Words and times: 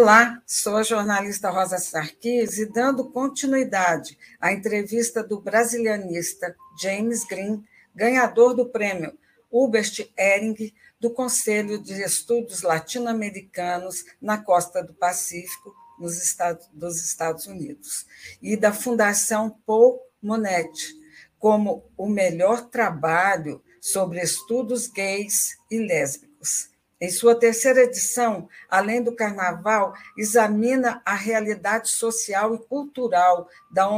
Olá, 0.00 0.42
sou 0.46 0.78
a 0.78 0.82
jornalista 0.82 1.50
Rosa 1.50 1.76
Sarkis 1.76 2.56
e 2.56 2.64
dando 2.64 3.10
continuidade 3.10 4.16
à 4.40 4.50
entrevista 4.50 5.22
do 5.22 5.38
brasilianista 5.38 6.56
James 6.80 7.22
Green, 7.26 7.62
ganhador 7.94 8.54
do 8.54 8.70
prêmio 8.70 9.12
Hubert 9.50 10.10
Ehring 10.16 10.72
do 10.98 11.10
Conselho 11.10 11.78
de 11.78 12.00
Estudos 12.02 12.62
Latino-Americanos 12.62 14.06
na 14.22 14.42
Costa 14.42 14.82
do 14.82 14.94
Pacífico, 14.94 15.74
nos 15.98 16.16
Estados, 16.16 16.66
dos 16.72 17.04
Estados 17.04 17.46
Unidos, 17.46 18.06
e 18.40 18.56
da 18.56 18.72
Fundação 18.72 19.50
Paul 19.66 20.00
Monetti, 20.22 20.94
como 21.38 21.84
o 21.94 22.08
melhor 22.08 22.70
trabalho 22.70 23.62
sobre 23.82 24.22
estudos 24.22 24.86
gays 24.86 25.58
e 25.70 25.78
lésbicos. 25.78 26.69
Em 27.00 27.08
sua 27.08 27.34
terceira 27.34 27.84
edição, 27.84 28.46
Além 28.68 29.02
do 29.02 29.16
Carnaval, 29.16 29.94
examina 30.18 31.00
a 31.02 31.14
realidade 31.14 31.88
social 31.88 32.54
e 32.54 32.58
cultural 32.58 33.48
da 33.70 33.88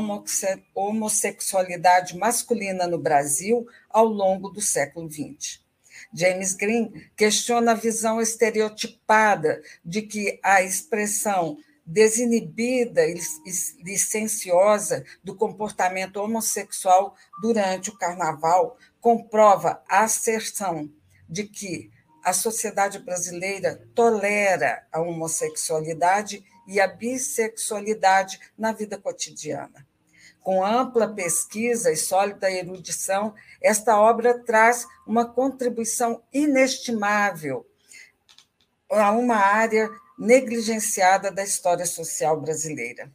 homossexualidade 0.74 2.16
masculina 2.16 2.86
no 2.86 2.98
Brasil 2.98 3.66
ao 3.90 4.06
longo 4.06 4.50
do 4.50 4.60
século 4.60 5.10
XX. 5.10 5.60
James 6.14 6.54
Green 6.54 6.92
questiona 7.16 7.72
a 7.72 7.74
visão 7.74 8.20
estereotipada 8.20 9.60
de 9.84 10.02
que 10.02 10.38
a 10.40 10.62
expressão 10.62 11.58
desinibida 11.84 13.04
e 13.04 13.18
licenciosa 13.82 15.04
do 15.24 15.34
comportamento 15.34 16.18
homossexual 16.18 17.16
durante 17.40 17.90
o 17.90 17.98
carnaval 17.98 18.78
comprova 19.00 19.82
a 19.88 20.04
asserção 20.04 20.88
de 21.28 21.44
que 21.44 21.90
a 22.22 22.32
sociedade 22.32 22.98
brasileira 22.98 23.82
tolera 23.94 24.86
a 24.92 25.00
homossexualidade 25.00 26.44
e 26.66 26.80
a 26.80 26.86
bissexualidade 26.86 28.38
na 28.56 28.72
vida 28.72 28.98
cotidiana. 28.98 29.86
Com 30.40 30.64
ampla 30.64 31.08
pesquisa 31.08 31.92
e 31.92 31.96
sólida 31.96 32.50
erudição, 32.50 33.34
esta 33.60 33.98
obra 34.00 34.38
traz 34.38 34.86
uma 35.06 35.24
contribuição 35.24 36.22
inestimável 36.32 37.66
a 38.90 39.12
uma 39.12 39.36
área 39.36 39.88
negligenciada 40.18 41.30
da 41.30 41.42
história 41.42 41.86
social 41.86 42.40
brasileira. 42.40 43.10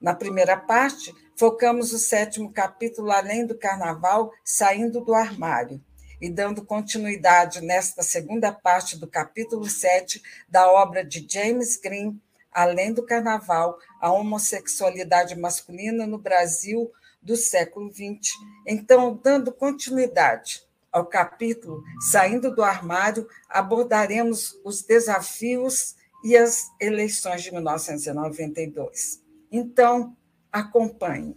Na 0.00 0.14
primeira 0.14 0.56
parte, 0.56 1.12
focamos 1.36 1.92
o 1.92 1.98
sétimo 1.98 2.52
capítulo 2.52 3.10
Além 3.10 3.46
do 3.46 3.58
Carnaval, 3.58 4.30
Saindo 4.44 5.00
do 5.00 5.14
Armário, 5.14 5.82
e 6.20 6.28
dando 6.28 6.64
continuidade 6.64 7.60
nesta 7.60 8.02
segunda 8.02 8.52
parte 8.52 8.96
do 8.96 9.06
capítulo 9.06 9.64
7 9.68 10.22
da 10.48 10.70
obra 10.70 11.04
de 11.04 11.26
James 11.28 11.76
Green, 11.76 12.20
Além 12.52 12.92
do 12.92 13.04
Carnaval, 13.04 13.78
a 14.00 14.10
homossexualidade 14.10 15.38
masculina 15.38 16.06
no 16.06 16.18
Brasil 16.18 16.90
do 17.22 17.36
século 17.36 17.92
XX. 17.92 18.32
Então, 18.66 19.20
dando 19.22 19.52
continuidade 19.52 20.66
ao 20.90 21.06
capítulo 21.06 21.82
Saindo 22.10 22.54
do 22.54 22.62
Armário, 22.62 23.28
abordaremos 23.48 24.58
os 24.64 24.82
desafios 24.82 25.94
e 26.24 26.36
as 26.36 26.68
eleições 26.80 27.42
de 27.42 27.52
1992. 27.52 29.22
Então, 29.52 30.16
acompanhe. 30.50 31.36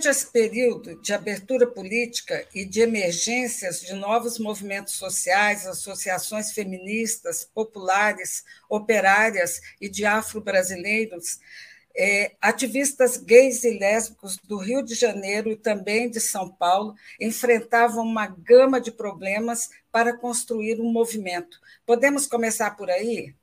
Durante 0.00 0.16
esse 0.16 0.32
período 0.32 0.98
de 1.02 1.12
abertura 1.12 1.66
política 1.66 2.46
e 2.54 2.64
de 2.64 2.80
emergências 2.80 3.82
de 3.82 3.92
novos 3.92 4.38
movimentos 4.38 4.94
sociais, 4.94 5.66
associações 5.66 6.52
feministas, 6.52 7.44
populares, 7.44 8.42
operárias 8.66 9.60
e 9.78 9.90
de 9.90 10.06
afro-brasileiros, 10.06 11.38
é, 11.94 12.32
ativistas 12.40 13.18
gays 13.18 13.62
e 13.62 13.78
lésbicos 13.78 14.38
do 14.38 14.56
Rio 14.56 14.82
de 14.82 14.94
Janeiro 14.94 15.50
e 15.50 15.56
também 15.56 16.08
de 16.08 16.18
São 16.18 16.48
Paulo 16.48 16.94
enfrentavam 17.20 18.02
uma 18.02 18.26
gama 18.26 18.80
de 18.80 18.90
problemas 18.90 19.68
para 19.92 20.16
construir 20.16 20.80
um 20.80 20.90
movimento. 20.90 21.60
Podemos 21.84 22.26
começar 22.26 22.74
por 22.74 22.88
aí? 22.88 23.34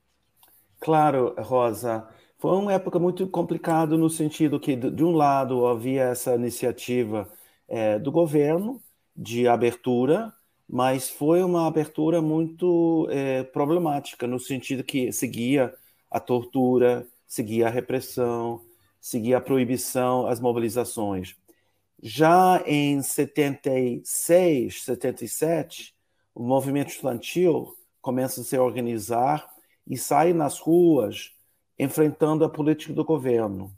Claro, 0.79 1.35
Rosa. 1.37 2.07
Foi 2.47 2.59
uma 2.59 2.71
época 2.71 2.97
muito 2.97 3.27
complicada 3.27 3.97
no 3.97 4.09
sentido 4.09 4.57
que, 4.57 4.73
de 4.73 5.03
um 5.03 5.11
lado, 5.11 5.67
havia 5.67 6.03
essa 6.03 6.33
iniciativa 6.33 7.29
é, 7.67 7.99
do 7.99 8.09
governo 8.09 8.81
de 9.13 9.49
abertura, 9.49 10.31
mas 10.65 11.09
foi 11.09 11.43
uma 11.43 11.67
abertura 11.67 12.21
muito 12.21 13.05
é, 13.11 13.43
problemática, 13.43 14.25
no 14.25 14.39
sentido 14.39 14.81
que 14.81 15.11
seguia 15.11 15.75
a 16.09 16.21
tortura, 16.21 17.05
seguia 17.27 17.67
a 17.67 17.69
repressão, 17.69 18.61
seguia 18.97 19.39
a 19.39 19.41
proibição, 19.41 20.25
as 20.25 20.39
mobilizações. 20.39 21.35
Já 22.01 22.63
em 22.65 23.01
76, 23.01 24.85
77, 24.85 25.93
o 26.33 26.43
movimento 26.43 26.91
estudantil 26.91 27.75
começa 28.01 28.39
a 28.39 28.43
se 28.45 28.57
organizar 28.57 29.45
e 29.85 29.97
sai 29.97 30.31
nas 30.31 30.59
ruas 30.59 31.35
enfrentando 31.77 32.43
a 32.43 32.49
política 32.49 32.93
do 32.93 33.03
governo. 33.03 33.71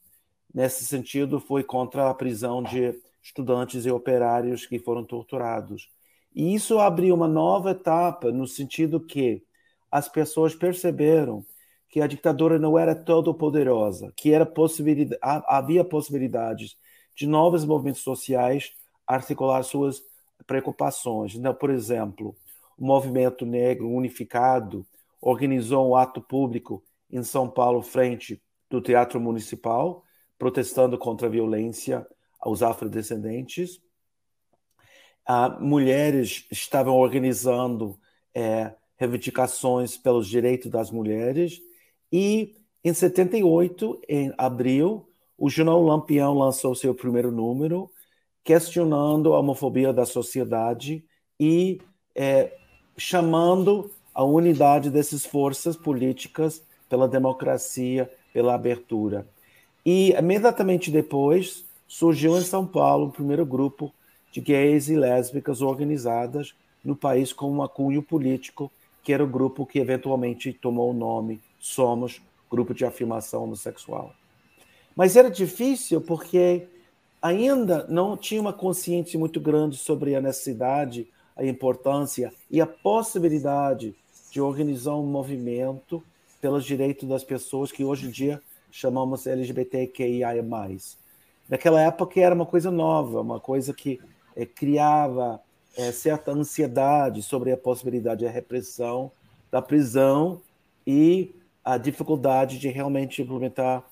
Nesse 0.54 0.86
sentido, 0.86 1.40
foi 1.40 1.64
contra 1.64 2.10
a 2.10 2.14
prisão 2.14 2.64
de 2.64 3.00
estudantes 3.22 3.86
e 3.86 3.92
operários 3.92 4.66
que 4.66 4.80
foram 4.80 5.04
torturados. 5.04 5.90
E 6.34 6.54
isso 6.54 6.80
abriu 6.80 7.14
uma 7.16 7.28
nova 7.28 7.72
etapa 7.72 8.32
no 8.32 8.48
sentido 8.48 9.00
que 9.00 9.44
as 9.92 10.08
pessoas 10.08 10.56
perceberam 10.56 11.46
que 11.90 12.02
a 12.02 12.08
ditadura 12.08 12.60
não 12.60 12.78
era 12.78 12.96
todo 12.96 13.34
poderosa, 13.34 14.14
que 14.16 14.32
era 14.32 14.46
possibilidade, 14.46 15.20
havia 15.48 15.84
possibilidades 15.84 16.78
de 17.16 17.28
novos 17.28 17.66
movimentos 17.66 18.02
sociais 18.02 18.74
articular 19.06 19.64
suas 19.64 20.04
preocupações. 20.46 21.36
Então, 21.36 21.54
por 21.54 21.72
exemplo, 21.72 22.36
o 22.78 22.86
movimento 22.86 23.46
negro 23.46 23.90
unificado 23.90 24.86
organizou 25.20 25.90
um 25.90 25.96
ato 25.96 26.22
público 26.22 26.84
em 27.12 27.24
São 27.24 27.50
Paulo, 27.50 27.82
frente 27.82 28.42
do 28.70 28.82
Teatro 28.82 29.20
Municipal, 29.20 30.04
protestando 30.38 30.98
contra 30.98 31.28
a 31.28 31.30
violência 31.30 32.06
aos 32.40 32.62
afrodescendentes. 32.62 33.82
Ah, 35.26 35.58
mulheres 35.60 36.46
estavam 36.52 36.96
organizando 36.96 38.00
é, 38.34 38.74
reivindicações 38.98 39.98
pelos 39.98 40.28
direitos 40.28 40.70
das 40.70 40.92
mulheres. 40.92 41.62
E 42.12 42.56
em 42.84 42.94
78, 42.94 44.02
em 44.08 44.34
abril, 44.38 45.08
o 45.38 45.50
jornal 45.50 45.82
Lampião 45.82 46.34
lançou 46.34 46.76
seu 46.76 46.94
primeiro 46.94 47.32
número, 47.32 47.92
questionando 48.44 49.34
a 49.34 49.40
homofobia 49.40 49.94
da 49.94 50.06
sociedade 50.06 51.06
e 51.40 51.80
é, 52.16 52.52
chamando 52.98 53.92
a 54.14 54.24
unidade 54.24 54.90
dessas 54.90 55.26
forças 55.26 55.78
políticas 55.78 56.64
pela 56.90 57.08
democracia, 57.08 58.12
pela 58.34 58.56
abertura. 58.56 59.28
E 59.86 60.12
imediatamente 60.12 60.92
depois 60.92 61.66
surgiu 61.88 62.38
em 62.38 62.42
São 62.42 62.66
Paulo 62.66 63.08
o 63.08 63.12
primeiro 63.12 63.46
grupo 63.46 63.94
de 64.32 64.42
gays 64.42 64.90
e 64.90 64.96
lésbicas 64.96 65.62
organizadas 65.62 66.54
no 66.84 66.96
país 66.96 67.32
com 67.32 67.52
um 67.52 67.68
cunho 67.68 68.02
político, 68.02 68.72
que 69.04 69.14
era 69.14 69.24
o 69.24 69.28
grupo 69.28 69.66
que 69.66 69.80
eventualmente 69.80 70.54
tomou 70.54 70.92
o 70.92 70.94
nome 70.94 71.42
Somos, 71.60 72.22
Grupo 72.50 72.74
de 72.74 72.86
Afirmação 72.86 73.44
Homossexual. 73.44 74.14
Mas 74.96 75.16
era 75.16 75.30
difícil 75.30 76.02
porque 76.02 76.68
ainda 77.22 77.86
não 77.88 78.18
tinha 78.18 78.42
uma 78.42 78.54
consciência 78.54 79.20
muito 79.20 79.40
grande 79.40 79.78
sobre 79.78 80.16
a 80.16 80.22
necessidade, 80.22 81.08
a 81.36 81.46
importância 81.46 82.34
e 82.50 82.60
a 82.60 82.68
possibilidade 82.68 83.96
de 84.32 84.42
organizar 84.42 84.96
um 84.96 85.06
movimento 85.06 86.04
pelos 86.42 86.66
direitos 86.66 87.08
das 87.08 87.24
pessoas 87.24 87.72
que 87.72 87.84
hoje 87.84 88.08
em 88.08 88.12
dia 88.12 88.42
chamamos 88.72 89.28
LGBTQIA+. 89.28 90.34
Naquela 91.50 91.82
época 91.82 92.20
era 92.20 92.36
uma 92.36 92.46
coisa 92.46 92.70
nova, 92.70 93.22
uma 93.22 93.40
coisa 93.40 93.74
que 93.74 94.00
é, 94.36 94.46
criava 94.46 95.42
é, 95.76 95.92
certa 95.92 96.32
ansiedade 96.32 97.24
sobre 97.24 97.52
a 97.52 97.58
possibilidade 97.58 98.26
da 98.26 98.32
repressão, 98.32 99.12
da 99.52 99.62
prisão 99.62 100.42
e 100.86 101.34
a 101.64 101.78
dificuldade 101.78 102.60
de 102.60 102.70
realmente 102.70 103.22
implementar 103.22 103.84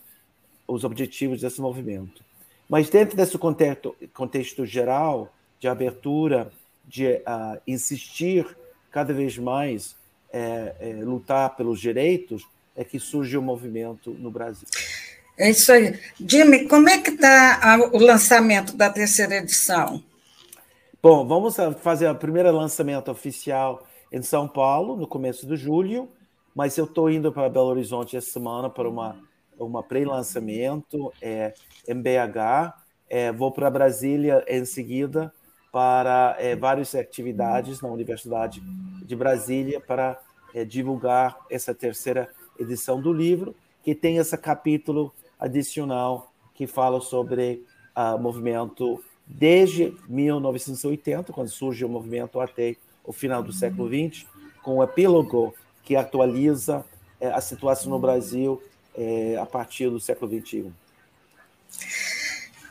os 0.68 0.84
objetivos 0.84 1.42
desse 1.42 1.62
movimento. 1.62 2.24
Mas 2.70 2.90
dentro 2.90 3.16
desse 3.16 3.38
contexto, 3.38 3.96
contexto 4.14 4.66
geral 4.66 5.34
de 5.60 5.68
abertura, 5.68 6.52
de 6.86 7.06
uh, 7.08 7.60
insistir 7.66 8.46
cada 8.92 9.14
vez 9.14 9.38
mais 9.38 9.96
é, 10.32 10.76
é, 10.80 10.94
lutar 11.04 11.56
pelos 11.56 11.80
direitos, 11.80 12.46
é 12.76 12.84
que 12.84 13.00
surge 13.00 13.38
o 13.38 13.42
movimento 13.42 14.12
no 14.12 14.30
Brasil. 14.30 14.68
É 15.38 15.50
isso 15.50 15.72
aí. 15.72 16.00
Jimmy, 16.20 16.68
como 16.68 16.90
é 16.90 17.00
que 17.00 17.12
está 17.12 17.80
o 17.94 17.98
lançamento 17.98 18.76
da 18.76 18.90
terceira 18.90 19.38
edição? 19.38 20.04
Bom, 21.02 21.28
vamos 21.28 21.56
fazer 21.82 22.10
o 22.10 22.16
primeiro 22.16 22.52
lançamento 22.52 23.12
oficial 23.12 23.86
em 24.12 24.22
São 24.22 24.48
Paulo, 24.48 24.96
no 24.96 25.08
começo 25.08 25.46
de 25.46 25.56
julho, 25.56 26.10
mas 26.56 26.78
eu 26.78 26.86
estou 26.86 27.10
indo 27.10 27.32
para 27.32 27.50
Belo 27.50 27.68
Horizonte 27.68 28.18
essa 28.18 28.32
semana 28.32 28.70
para 28.70 28.90
uma, 28.90 29.16
uma 29.60 29.84
pré-lançamento 29.84 31.14
é, 31.22 31.54
em 31.88 32.02
BH. 32.02 32.74
É, 33.10 33.32
vou 33.32 33.52
para 33.52 33.70
Brasília 33.70 34.44
em 34.48 34.66
seguida 34.66 35.32
para 35.78 36.36
é, 36.40 36.56
várias 36.56 36.96
atividades 36.96 37.82
na 37.82 37.88
Universidade 37.88 38.64
de 39.06 39.16
Brasília 39.16 39.80
para 39.80 40.20
é, 40.52 40.66
divulgar 40.66 41.38
essa 41.52 41.72
terceira 41.72 42.32
edição 42.58 43.00
do 43.00 43.14
livro, 43.14 43.56
que 43.84 43.94
tem 43.94 44.18
esse 44.18 44.36
capítulo 44.40 45.14
adicional 45.40 46.34
que 46.56 46.66
fala 46.66 47.00
sobre 47.00 47.64
o 47.96 48.16
uh, 48.16 48.18
movimento 48.18 49.04
desde 49.28 49.96
1980, 50.10 51.32
quando 51.32 51.50
surge 51.50 51.86
o 51.86 51.90
movimento 51.90 52.40
até 52.40 52.76
o 53.04 53.14
final 53.14 53.44
do 53.44 53.54
século 53.54 53.88
XX, 53.88 54.26
com 54.64 54.78
o 54.78 54.84
epílogo 54.84 55.54
que 55.84 55.96
atualiza 55.96 56.84
é, 57.22 57.28
a 57.28 57.40
situação 57.40 57.92
no 57.92 58.00
Brasil 58.00 58.60
a 59.40 59.46
partir 59.46 59.92
do 59.92 60.00
século 60.00 60.42
XXI. 60.42 60.74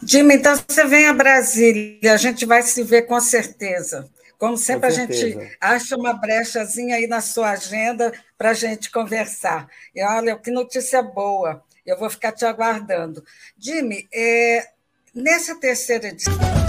Jimmy, 0.02 0.34
então 0.34 0.54
você 0.68 0.84
vem 0.84 1.06
a 1.06 1.12
Brasília, 1.12 2.12
a 2.12 2.16
gente 2.16 2.44
vai 2.44 2.62
se 2.62 2.82
ver 2.82 3.02
com 3.02 3.20
certeza. 3.20 4.08
Como 4.38 4.56
sempre, 4.56 4.88
a 4.88 4.90
gente 4.90 5.56
acha 5.60 5.96
uma 5.96 6.12
brechazinha 6.12 6.96
aí 6.96 7.06
na 7.06 7.22
sua 7.22 7.52
agenda 7.52 8.12
para 8.36 8.50
a 8.50 8.54
gente 8.54 8.90
conversar. 8.90 9.66
E 9.94 10.04
olha, 10.04 10.36
que 10.36 10.50
notícia 10.50 11.02
boa. 11.02 11.62
Eu 11.86 11.98
vou 11.98 12.10
ficar 12.10 12.32
te 12.32 12.44
aguardando. 12.44 13.24
Jimmy, 13.56 14.06
é, 14.12 14.68
nessa 15.14 15.58
terceira 15.58 16.08
edição. 16.08 16.65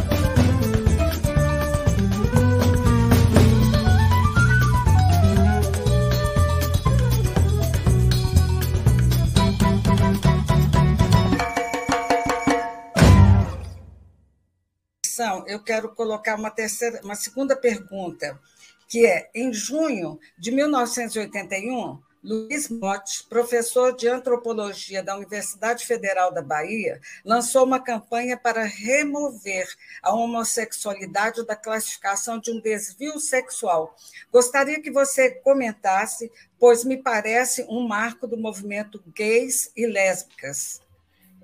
Eu 15.47 15.59
quero 15.61 15.93
colocar 15.93 16.35
uma 16.35 16.51
terceira, 16.51 17.01
uma 17.03 17.15
segunda 17.15 17.55
pergunta, 17.55 18.39
que 18.87 19.05
é: 19.05 19.29
em 19.33 19.53
junho 19.53 20.19
de 20.37 20.51
1981, 20.51 21.99
Luiz 22.23 22.67
Motti, 22.67 23.23
professor 23.29 23.95
de 23.95 24.07
antropologia 24.07 25.03
da 25.03 25.15
Universidade 25.15 25.85
Federal 25.85 26.31
da 26.33 26.41
Bahia, 26.41 26.99
lançou 27.23 27.63
uma 27.63 27.79
campanha 27.79 28.35
para 28.35 28.63
remover 28.63 29.67
a 30.01 30.13
homossexualidade 30.13 31.45
da 31.45 31.55
classificação 31.55 32.39
de 32.39 32.51
um 32.51 32.59
desvio 32.59 33.19
sexual. 33.19 33.95
Gostaria 34.31 34.81
que 34.81 34.91
você 34.91 35.29
comentasse, 35.29 36.31
pois 36.59 36.83
me 36.83 36.97
parece 36.97 37.65
um 37.69 37.87
marco 37.87 38.27
do 38.27 38.35
movimento 38.35 39.01
gays 39.15 39.71
e 39.75 39.85
lésbicas. 39.85 40.81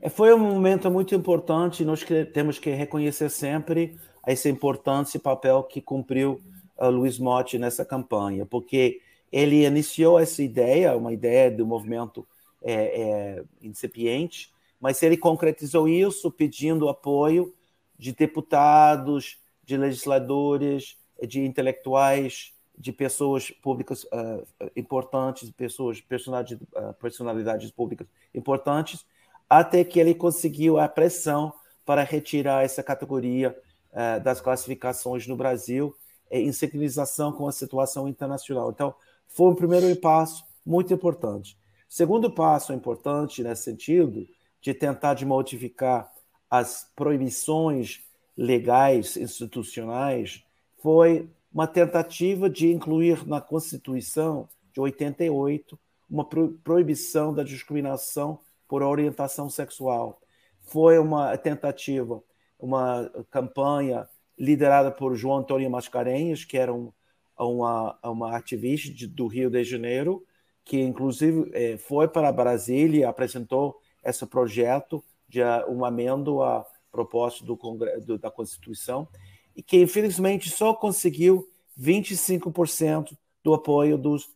É, 0.04 0.10
foi 0.10 0.34
um 0.34 0.38
momento 0.38 0.92
muito 0.92 1.16
importante, 1.16 1.86
nós 1.86 2.04
temos 2.34 2.60
que 2.60 2.70
reconhecer 2.72 3.30
sempre 3.30 3.98
essa 4.28 4.50
importância 4.50 5.18
e 5.18 5.22
papel 5.22 5.64
que 5.64 5.82
cumpriu 5.82 6.42
uh, 6.78 6.90
Luiz 6.90 7.18
Motti 7.18 7.58
nessa 7.58 7.86
campanha, 7.86 8.46
porque 8.46 9.00
ele 9.32 9.66
iniciou 9.66 10.20
essa 10.20 10.44
ideia, 10.44 10.98
uma 10.98 11.14
ideia 11.14 11.50
do 11.50 11.66
movimento 11.66 12.28
é, 12.62 12.74
é, 12.74 13.44
incipiente, 13.62 14.52
mas 14.78 15.02
ele 15.02 15.16
concretizou 15.16 15.88
isso 15.88 16.30
pedindo 16.30 16.90
apoio 16.90 17.54
de 17.98 18.12
deputados, 18.14 19.38
de 19.64 19.78
legisladores, 19.78 20.98
de 21.26 21.46
intelectuais, 21.46 22.54
de 22.78 22.92
pessoas 22.92 23.52
públicas 23.52 24.04
uh, 24.04 24.46
importantes, 24.76 25.50
pessoas, 25.52 26.02
personalidades, 26.02 26.60
uh, 26.76 26.94
personalidades 27.00 27.72
públicas 27.72 28.06
importantes, 28.36 29.06
até 29.50 29.84
que 29.84 30.00
ele 30.00 30.14
conseguiu 30.14 30.80
a 30.80 30.88
pressão 30.88 31.54
para 31.86 32.04
retirar 32.04 32.64
essa 32.64 32.82
categoria 32.82 33.56
uh, 33.92 34.24
das 34.24 34.42
classificações 34.42 35.28
no 35.28 35.36
Brasil, 35.36 35.96
em 36.32 36.52
sincronização 36.52 37.32
com 37.32 37.48
a 37.48 37.52
situação 37.52 38.08
internacional. 38.08 38.72
Então, 38.72 38.96
foi 39.28 39.52
um 39.52 39.56
primeiro 39.56 39.96
passo 39.98 40.44
muito 40.66 40.94
importante. 40.94 41.58
Segundo 41.88 42.32
passo 42.32 42.74
importante 42.74 43.44
nesse 43.44 43.64
sentido, 43.64 44.28
de 44.62 44.74
tentar 44.74 45.14
de 45.14 45.26
modificar 45.26 46.12
as 46.50 46.90
proibições 46.96 48.02
legais 48.36 49.18
institucionais, 49.18 50.44
foi 50.82 51.30
uma 51.54 51.68
tentativa 51.68 52.50
de 52.50 52.72
incluir 52.72 53.28
na 53.28 53.40
Constituição 53.40 54.48
de 54.74 54.80
88 54.80 55.78
uma 56.10 56.26
proibição 56.64 57.34
da 57.34 57.44
discriminação 57.44 58.40
por 58.74 58.82
orientação 58.82 59.52
sexual. 59.52 60.20
Foi 60.64 60.98
uma 60.98 61.38
tentativa, 61.38 62.24
uma 62.58 63.08
campanha 63.30 64.10
liderada 64.36 64.90
por 64.90 65.14
João 65.16 65.38
Antônio 65.38 65.70
Mascarenhas, 65.70 66.44
que 66.44 66.58
era 66.58 66.74
um, 66.74 66.92
uma, 67.38 68.00
uma 68.04 68.36
ativista 68.36 68.92
de, 68.92 69.06
do 69.06 69.28
Rio 69.28 69.52
de 69.52 69.64
Janeiro, 69.64 70.26
que 70.66 70.82
inclusive 70.82 71.52
é, 71.54 71.78
foi 71.78 72.08
para 72.08 72.32
Brasília 72.32 73.02
e 73.02 73.04
apresentou 73.04 73.80
esse 74.04 74.26
projeto 74.26 75.04
de 75.30 75.44
um 75.70 75.86
amendo 75.86 76.42
à 76.42 76.66
proposta 76.92 77.46
do 77.46 77.56
Congresso, 77.56 78.18
da 78.18 78.32
Constituição, 78.32 79.08
e 79.56 79.62
que 79.62 79.84
infelizmente 79.84 80.50
só 80.50 80.74
conseguiu 80.74 81.48
25% 81.80 83.16
do 83.44 83.54
apoio 83.54 84.00
dos, 84.00 84.36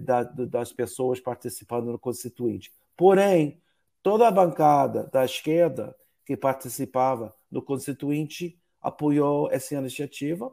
da, 0.00 0.22
das 0.22 0.72
pessoas 0.72 1.20
participando 1.20 1.92
no 1.92 1.98
Constituinte. 1.98 2.72
Porém, 2.98 3.62
toda 4.02 4.26
a 4.26 4.30
bancada 4.32 5.08
da 5.12 5.24
esquerda 5.24 5.94
que 6.26 6.36
participava 6.36 7.32
do 7.48 7.62
Constituinte 7.62 8.60
apoiou 8.82 9.48
essa 9.52 9.76
iniciativa. 9.76 10.52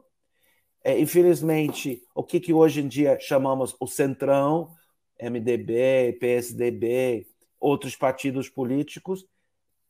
É, 0.84 0.96
infelizmente, 0.96 2.00
o 2.14 2.22
que, 2.22 2.38
que 2.38 2.52
hoje 2.52 2.82
em 2.82 2.86
dia 2.86 3.18
chamamos 3.18 3.74
o 3.80 3.88
Centrão, 3.88 4.72
MDB, 5.20 6.16
PSDB, 6.20 7.26
outros 7.58 7.96
partidos 7.96 8.48
políticos, 8.48 9.26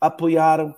apoiaram, 0.00 0.74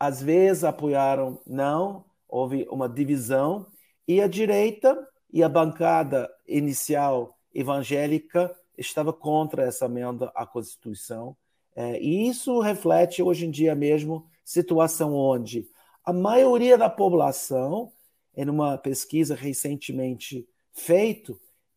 às 0.00 0.22
vezes 0.22 0.64
apoiaram 0.64 1.42
não, 1.46 2.06
houve 2.26 2.66
uma 2.70 2.88
divisão, 2.88 3.66
e 4.06 4.22
a 4.22 4.26
direita 4.26 5.06
e 5.30 5.42
a 5.42 5.48
bancada 5.48 6.26
inicial 6.46 7.38
evangélica 7.52 8.56
estava 8.78 9.12
contra 9.12 9.64
essa 9.64 9.86
emenda 9.86 10.30
à 10.34 10.46
Constituição. 10.46 11.36
É, 11.76 12.00
e 12.00 12.28
isso 12.28 12.60
reflete 12.60 13.22
hoje 13.22 13.46
em 13.46 13.50
dia 13.50 13.74
mesmo 13.74 14.26
situação 14.44 15.14
onde 15.14 15.68
a 16.08 16.12
maioria 16.12 16.78
da 16.78 16.88
população, 16.88 17.92
em 18.34 18.48
uma 18.48 18.78
pesquisa 18.78 19.34
recentemente 19.34 20.48
feita, 20.72 21.34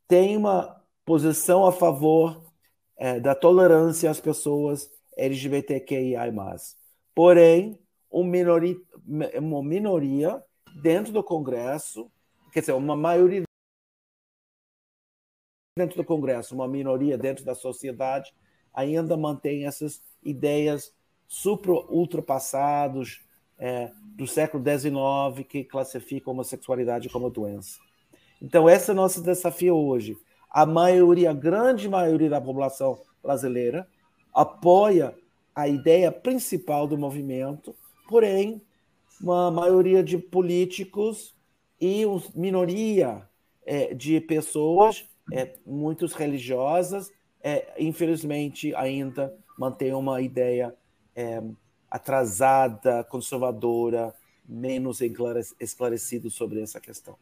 tem 0.08 0.38
uma 0.38 0.82
posição 1.04 1.66
a 1.66 1.72
favor 1.74 2.42
é, 2.96 3.20
da 3.20 3.36
tolerância 3.36 4.10
às 4.10 4.22
pessoas 4.22 4.90
LGBTQIA+. 5.18 6.32
Porém, 7.14 7.78
uma 8.10 8.30
minoria, 8.30 8.78
uma 9.36 9.62
minoria 9.62 10.42
dentro 10.82 11.12
do 11.12 11.22
Congresso, 11.22 12.10
quer 12.54 12.62
dizer, 12.62 12.72
uma 12.72 12.96
maioria 12.96 13.44
dentro 15.76 15.96
do 15.96 16.04
Congresso, 16.04 16.54
uma 16.54 16.68
minoria 16.68 17.18
dentro 17.18 17.46
da 17.46 17.56
sociedade, 17.56 18.34
ainda 18.74 19.16
mantém 19.16 19.66
essas 19.66 20.02
ideias 20.22 20.94
super 21.28 21.72
ultrapassados 21.90 23.22
é, 23.58 23.90
do 24.04 24.28
século 24.28 24.62
XIX 24.62 25.48
que 25.48 25.64
classificam 25.64 26.32
a 26.32 26.34
homossexualidade 26.34 27.08
como 27.08 27.30
doença. 27.30 27.80
Então, 28.42 28.70
esse 28.70 28.90
é 28.90 28.94
o 28.94 28.96
nosso 28.96 29.22
desafio 29.24 29.78
hoje. 29.78 30.18
A 30.50 30.66
maioria, 30.66 31.30
a 31.30 31.34
grande 31.34 31.88
maioria 31.88 32.30
da 32.30 32.42
população 32.42 33.00
brasileira 33.24 33.88
apoia 34.34 35.16
a 35.56 35.70
ideia 35.70 36.12
principal 36.12 36.86
do 36.86 36.98
movimento, 36.98 37.74
porém, 38.10 38.62
uma 39.22 39.50
maioria 39.50 40.04
de 40.04 40.18
políticos 40.18 41.34
e 41.80 42.06
uma 42.06 42.22
minoria 42.36 43.26
é, 43.66 43.94
de 43.94 44.20
pessoas 44.20 45.10
é, 45.32 45.56
muitos 45.66 46.14
religiosas, 46.14 47.12
é, 47.44 47.74
infelizmente 47.80 48.74
ainda 48.76 49.34
mantém 49.58 49.94
uma 49.94 50.22
ideia 50.22 50.74
é, 51.16 51.42
atrasada, 51.90 53.04
conservadora, 53.04 54.14
menos 54.48 55.00
esclarecido 55.60 56.30
sobre 56.30 56.62
essa 56.62 56.80
questão. 56.80 57.16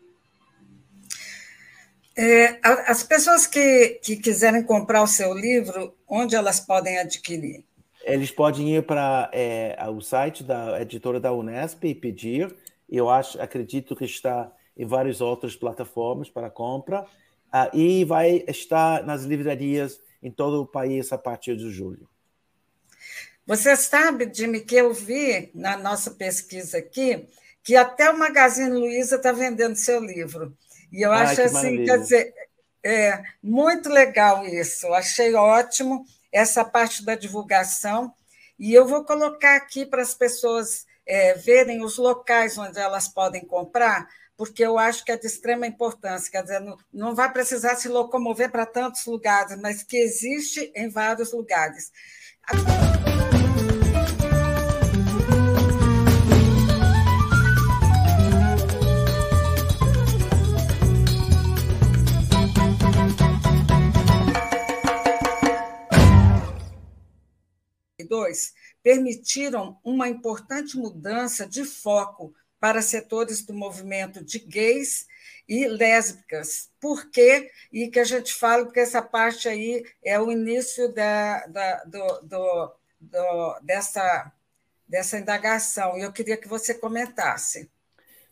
É, 2.17 2.59
as 2.63 3.01
pessoas 3.01 3.47
que, 3.47 3.99
que 4.03 4.17
quiserem 4.17 4.63
comprar 4.63 5.01
o 5.01 5.07
seu 5.07 5.33
livro, 5.33 5.95
onde 6.07 6.35
elas 6.35 6.59
podem 6.59 6.99
adquirir? 6.99 7.63
Eles 8.03 8.31
podem 8.31 8.75
ir 8.75 8.83
para 8.83 9.29
é, 9.31 9.77
o 9.89 10.01
site 10.01 10.43
da 10.43 10.81
editora 10.81 11.19
da 11.19 11.31
Unesp 11.31 11.83
e 11.85 11.95
pedir. 11.95 12.53
Eu 12.89 13.09
acho, 13.09 13.41
acredito 13.41 13.95
que 13.95 14.05
está 14.05 14.51
em 14.75 14.85
várias 14.85 15.21
outras 15.21 15.55
plataformas 15.55 16.29
para 16.29 16.49
compra. 16.49 17.05
Uh, 17.53 17.75
e 17.75 18.05
vai 18.05 18.43
estar 18.47 19.03
nas 19.03 19.23
livrarias 19.23 19.99
em 20.21 20.31
todo 20.31 20.61
o 20.61 20.67
país 20.67 21.11
a 21.11 21.17
partir 21.17 21.57
de 21.57 21.71
julho. 21.71 22.07
Você 23.45 23.75
sabe, 23.75 24.29
Jimmy, 24.31 24.59
que 24.61 24.75
eu 24.75 24.93
vi 24.93 25.49
na 25.55 25.75
nossa 25.75 26.11
pesquisa 26.11 26.77
aqui 26.77 27.27
que 27.63 27.75
até 27.75 28.09
o 28.09 28.17
Magazine 28.17 28.69
Luiza 28.69 29.15
está 29.15 29.31
vendendo 29.31 29.75
seu 29.75 29.99
livro. 29.99 30.55
E 30.91 31.01
eu 31.01 31.11
acho 31.11 31.35
que 31.35 31.41
assim, 31.41 31.53
maravilha. 31.53 31.85
quer 31.85 31.99
dizer, 31.99 32.33
é 32.83 33.23
muito 33.41 33.89
legal 33.89 34.45
isso. 34.45 34.87
Eu 34.87 34.93
achei 34.93 35.33
ótimo 35.33 36.05
essa 36.31 36.63
parte 36.63 37.03
da 37.03 37.15
divulgação. 37.15 38.13
E 38.57 38.73
eu 38.73 38.87
vou 38.87 39.03
colocar 39.03 39.55
aqui 39.55 39.85
para 39.85 40.01
as 40.01 40.13
pessoas 40.13 40.85
é, 41.05 41.33
verem 41.33 41.83
os 41.83 41.97
locais 41.97 42.57
onde 42.57 42.79
elas 42.79 43.07
podem 43.07 43.43
comprar, 43.45 44.07
porque 44.39 44.63
eu 44.63 44.79
acho 44.79 45.03
que 45.03 45.11
é 45.11 45.17
de 45.17 45.27
extrema 45.27 45.67
importância. 45.67 46.31
Quer 46.31 46.43
dizer, 46.43 46.61
não, 46.61 46.77
não 46.93 47.13
vai 47.13 47.29
precisar 47.29 47.75
se 47.75 47.89
locomover 47.89 48.49
para 48.49 48.65
tantos 48.65 49.05
lugares, 49.05 49.59
mas 49.59 49.83
que 49.83 49.97
existe 49.97 50.71
em 50.73 50.87
vários 50.87 51.33
lugares. 51.33 51.91
permitiram 68.81 69.77
uma 69.83 70.07
importante 70.07 70.77
mudança 70.77 71.45
de 71.45 71.63
foco 71.63 72.33
para 72.59 72.81
setores 72.81 73.45
do 73.45 73.53
movimento 73.53 74.23
de 74.23 74.39
gays 74.39 75.07
e 75.47 75.67
lésbicas. 75.67 76.69
Por 76.79 77.09
quê? 77.09 77.49
E 77.71 77.87
que 77.87 77.99
a 77.99 78.03
gente 78.03 78.33
fala, 78.33 78.65
porque 78.65 78.79
essa 78.79 79.01
parte 79.01 79.47
aí 79.47 79.83
é 80.03 80.19
o 80.19 80.31
início 80.31 80.93
da, 80.93 81.45
da, 81.47 81.83
do, 81.85 82.21
do, 82.21 82.71
do, 82.99 83.59
dessa, 83.63 84.31
dessa 84.87 85.17
indagação, 85.17 85.97
e 85.97 86.01
eu 86.01 86.11
queria 86.11 86.37
que 86.37 86.47
você 86.47 86.75
comentasse. 86.75 87.71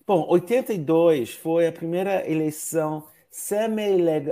Bom, 0.06 0.26
82 0.30 1.34
foi 1.34 1.68
a 1.68 1.72
primeira 1.72 2.30
eleição 2.30 3.08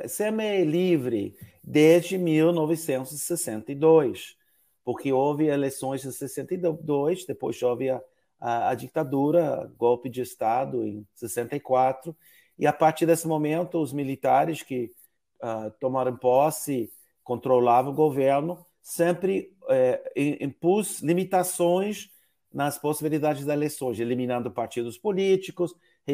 semi-livre 0.07 1.35
desde 1.63 2.17
1962, 2.17 4.35
porque 4.83 5.11
houve 5.11 5.47
eleições 5.47 6.05
em 6.05 6.11
62, 6.11 7.25
depois 7.25 7.61
houve 7.61 7.89
a 7.89 8.01
a, 8.45 8.69
a 8.69 8.75
ditadura, 8.75 9.71
golpe 9.75 10.07
de 10.07 10.21
Estado 10.21 10.85
em 10.85 11.03
64, 11.15 12.15
e 12.59 12.67
a 12.67 12.71
partir 12.71 13.07
desse 13.07 13.27
momento, 13.27 13.81
os 13.81 13.91
militares 13.91 14.61
que 14.61 14.93
uh, 15.41 15.71
tomaram 15.79 16.15
posse, 16.15 16.91
controlavam 17.23 17.91
o 17.91 17.95
governo, 17.95 18.63
sempre 18.83 19.51
é, 19.67 20.13
impus 20.15 21.01
limitações 21.01 22.11
nas 22.53 22.77
possibilidades 22.77 23.43
das 23.43 23.55
eleições, 23.55 23.99
eliminando 23.99 24.51
partidos 24.51 24.95
políticos, 24.95 25.75
é, 26.05 26.13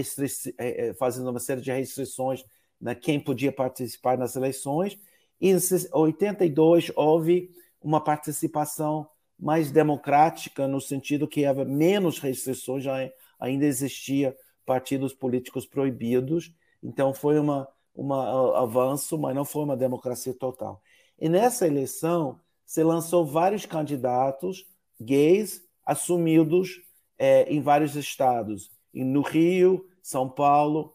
é, 0.58 0.94
fazendo 0.94 1.30
uma 1.30 1.40
série 1.40 1.60
de 1.60 1.70
restrições 1.70 2.46
na 2.80 2.96
quem 2.96 3.20
podia 3.20 3.52
participar 3.52 4.18
nas 4.18 4.38
eleições. 4.38 4.98
E 5.40 5.50
em 5.50 5.58
82 5.92 6.94
houve 6.96 7.52
uma 7.82 8.02
participação 8.02 9.10
mais 9.42 9.72
democrática, 9.72 10.68
no 10.68 10.80
sentido 10.80 11.28
que 11.28 11.46
havia 11.46 11.66
menos 11.66 12.20
restrições, 12.20 12.84
já 12.84 13.10
ainda 13.40 13.66
existia 13.66 14.38
partidos 14.64 15.16
políticos 15.16 15.66
proibidos, 15.66 16.54
então 16.84 17.12
foi 17.12 17.40
uma, 17.40 17.68
uma 17.96 18.62
avanço, 18.62 19.18
mas 19.18 19.34
não 19.36 19.44
foi 19.44 19.64
uma 19.64 19.76
democracia 19.76 20.34
total. 20.34 20.80
E 21.20 21.28
nessa 21.28 21.66
eleição 21.66 22.40
se 22.66 22.84
lançou 22.84 23.26
vários 23.26 23.66
candidatos 23.66 24.68
gays 25.00 25.64
assumidos 25.84 26.80
é, 27.18 27.52
em 27.52 27.62
vários 27.62 27.96
estados, 27.96 28.70
no 28.94 29.22
Rio, 29.22 29.88
São 30.04 30.30
Paulo 30.30 30.94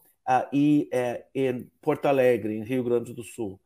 e 0.53 0.89
é, 0.91 1.25
em 1.35 1.69
Porto 1.81 2.05
Alegre, 2.05 2.55
em 2.55 2.63
Rio 2.63 2.83
Grande 2.83 3.13
do 3.13 3.23
Sul. 3.23 3.59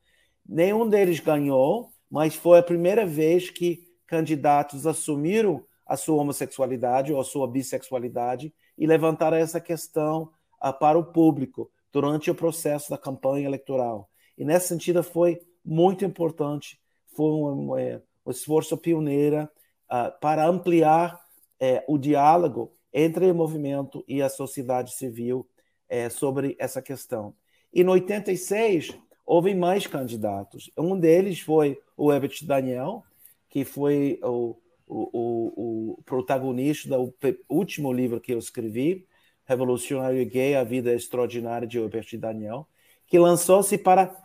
Nenhum 0.44 0.90
deles 0.90 1.20
ganhou, 1.20 1.92
mas 2.10 2.34
foi 2.34 2.60
a 2.60 2.64
primeira 2.64 3.06
vez 3.06 3.50
que 3.50 3.91
candidatos 4.12 4.86
assumiram 4.86 5.66
a 5.88 5.96
sua 5.96 6.22
homossexualidade 6.22 7.14
ou 7.14 7.22
a 7.22 7.24
sua 7.24 7.48
bissexualidade 7.48 8.54
e 8.78 8.86
levantaram 8.86 9.38
essa 9.38 9.62
questão 9.62 10.30
uh, 10.62 10.74
para 10.78 11.00
o 11.00 11.04
público 11.14 11.72
durante 11.94 12.30
o 12.30 12.36
processo 12.36 12.90
da 12.90 12.98
campanha 12.98 13.46
eleitoral. 13.46 14.10
E 14.38 14.44
nesse 14.44 14.68
sentido 14.68 15.02
foi 15.02 15.40
muito 15.64 16.04
importante, 16.04 16.78
foi 17.16 17.32
um, 17.32 17.72
um, 17.72 17.78
é, 17.78 18.02
esforço 18.28 18.78
pioneiro 18.78 19.44
uh, 19.44 20.20
para 20.20 20.46
ampliar 20.46 21.16
uh, 21.16 21.94
o 21.94 21.98
diálogo 21.98 22.74
entre 22.94 23.32
o 23.32 23.36
movimento 23.36 24.04
e 24.10 24.22
a 24.22 24.28
sociedade 24.28 24.92
civil 24.94 25.48
é, 25.88 26.10
sobre 26.10 26.58
essa 26.60 26.82
questão. 26.82 27.34
E 27.74 27.82
no 27.82 27.94
86 27.94 28.94
houve 29.26 29.56
mais 29.56 29.88
candidatos. 29.88 30.70
Um 30.78 31.00
deles 31.00 31.40
foi 31.40 31.80
o 31.96 32.12
Herbert 32.12 32.44
Daniel, 32.44 33.06
que 33.52 33.66
foi 33.66 34.18
o, 34.24 34.56
o, 34.88 35.94
o 35.98 36.04
protagonista 36.04 36.90
do 36.90 37.14
último 37.50 37.92
livro 37.92 38.22
que 38.22 38.34
eu 38.34 38.40
escrevi, 38.40 39.06
Revolucionário 39.46 40.26
Gay, 40.26 40.56
A 40.56 40.64
Vida 40.64 40.94
Extraordinária 40.94 41.68
de 41.68 41.78
Herbert 41.78 42.08
Daniel, 42.18 42.66
que 43.06 43.20
lançou-se 43.20 43.78
para 43.78 44.16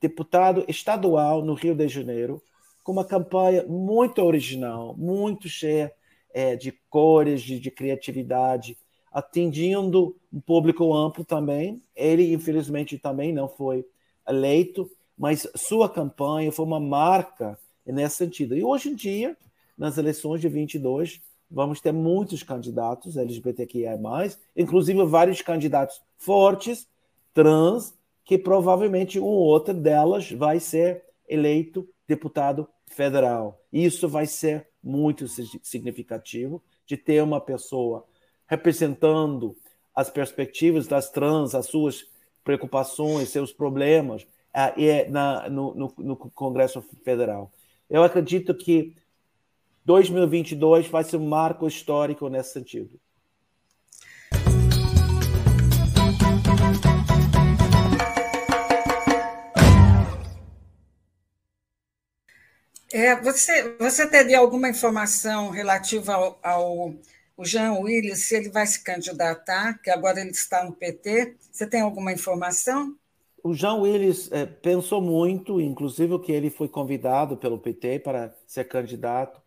deputado 0.00 0.64
estadual 0.68 1.44
no 1.44 1.54
Rio 1.54 1.74
de 1.74 1.88
Janeiro, 1.88 2.40
com 2.84 2.92
uma 2.92 3.04
campanha 3.04 3.64
muito 3.66 4.22
original, 4.22 4.96
muito 4.96 5.48
cheia 5.48 5.92
é, 6.32 6.54
de 6.54 6.72
cores, 6.88 7.42
de, 7.42 7.58
de 7.58 7.70
criatividade, 7.72 8.78
atingindo 9.10 10.16
um 10.32 10.40
público 10.40 10.94
amplo 10.94 11.24
também. 11.24 11.82
Ele, 11.96 12.32
infelizmente, 12.32 12.96
também 12.96 13.32
não 13.32 13.48
foi 13.48 13.84
eleito, 14.26 14.88
mas 15.18 15.50
sua 15.56 15.88
campanha 15.88 16.52
foi 16.52 16.64
uma 16.64 16.78
marca 16.78 17.58
nesse 17.92 18.16
sentido. 18.16 18.56
E 18.56 18.64
hoje 18.64 18.90
em 18.90 18.94
dia, 18.94 19.36
nas 19.76 19.98
eleições 19.98 20.40
de 20.40 20.48
22, 20.48 21.20
vamos 21.50 21.80
ter 21.80 21.92
muitos 21.92 22.42
candidatos 22.42 23.16
LGBTQIA+, 23.16 23.98
inclusive 24.56 25.04
vários 25.04 25.40
candidatos 25.40 26.00
fortes, 26.16 26.86
trans, 27.32 27.94
que 28.24 28.36
provavelmente 28.36 29.18
um 29.18 29.24
ou 29.24 29.38
outro 29.38 29.72
delas 29.72 30.30
vai 30.30 30.60
ser 30.60 31.04
eleito 31.28 31.88
deputado 32.06 32.68
federal. 32.86 33.60
Isso 33.72 34.08
vai 34.08 34.26
ser 34.26 34.66
muito 34.82 35.26
significativo 35.28 36.62
de 36.86 36.96
ter 36.96 37.22
uma 37.22 37.40
pessoa 37.40 38.04
representando 38.46 39.56
as 39.94 40.10
perspectivas 40.10 40.86
das 40.86 41.10
trans, 41.10 41.54
as 41.54 41.66
suas 41.66 42.06
preocupações, 42.42 43.28
seus 43.28 43.52
problemas, 43.52 44.26
é, 44.54 45.08
na, 45.08 45.48
no, 45.48 45.74
no, 45.74 45.94
no 45.98 46.16
Congresso 46.16 46.82
Federal. 47.04 47.52
Eu 47.90 48.02
acredito 48.02 48.54
que 48.54 48.94
2022 49.84 50.88
vai 50.88 51.02
ser 51.02 51.16
um 51.16 51.26
marco 51.26 51.66
histórico 51.66 52.28
nesse 52.28 52.52
sentido. 52.52 53.00
É, 62.92 63.16
você, 63.20 63.76
você 63.78 64.06
teria 64.06 64.38
alguma 64.38 64.68
informação 64.68 65.50
relativa 65.50 66.14
ao, 66.14 66.38
ao 66.42 66.94
o 67.38 67.44
Jean 67.44 67.74
Willis, 67.74 68.26
se 68.26 68.34
ele 68.34 68.50
vai 68.50 68.66
se 68.66 68.82
candidatar, 68.82 69.78
que 69.80 69.90
agora 69.90 70.20
ele 70.20 70.30
está 70.30 70.64
no 70.64 70.72
PT? 70.72 71.36
Você 71.52 71.68
tem 71.68 71.80
alguma 71.80 72.12
informação? 72.12 72.98
O 73.48 73.54
Jean 73.54 73.76
Willis 73.76 74.30
é, 74.30 74.44
pensou 74.44 75.00
muito, 75.00 75.58
inclusive 75.58 76.18
que 76.18 76.30
ele 76.30 76.50
foi 76.50 76.68
convidado 76.68 77.34
pelo 77.34 77.58
PT 77.58 78.00
para 78.00 78.36
ser 78.46 78.64
candidato, 78.64 79.40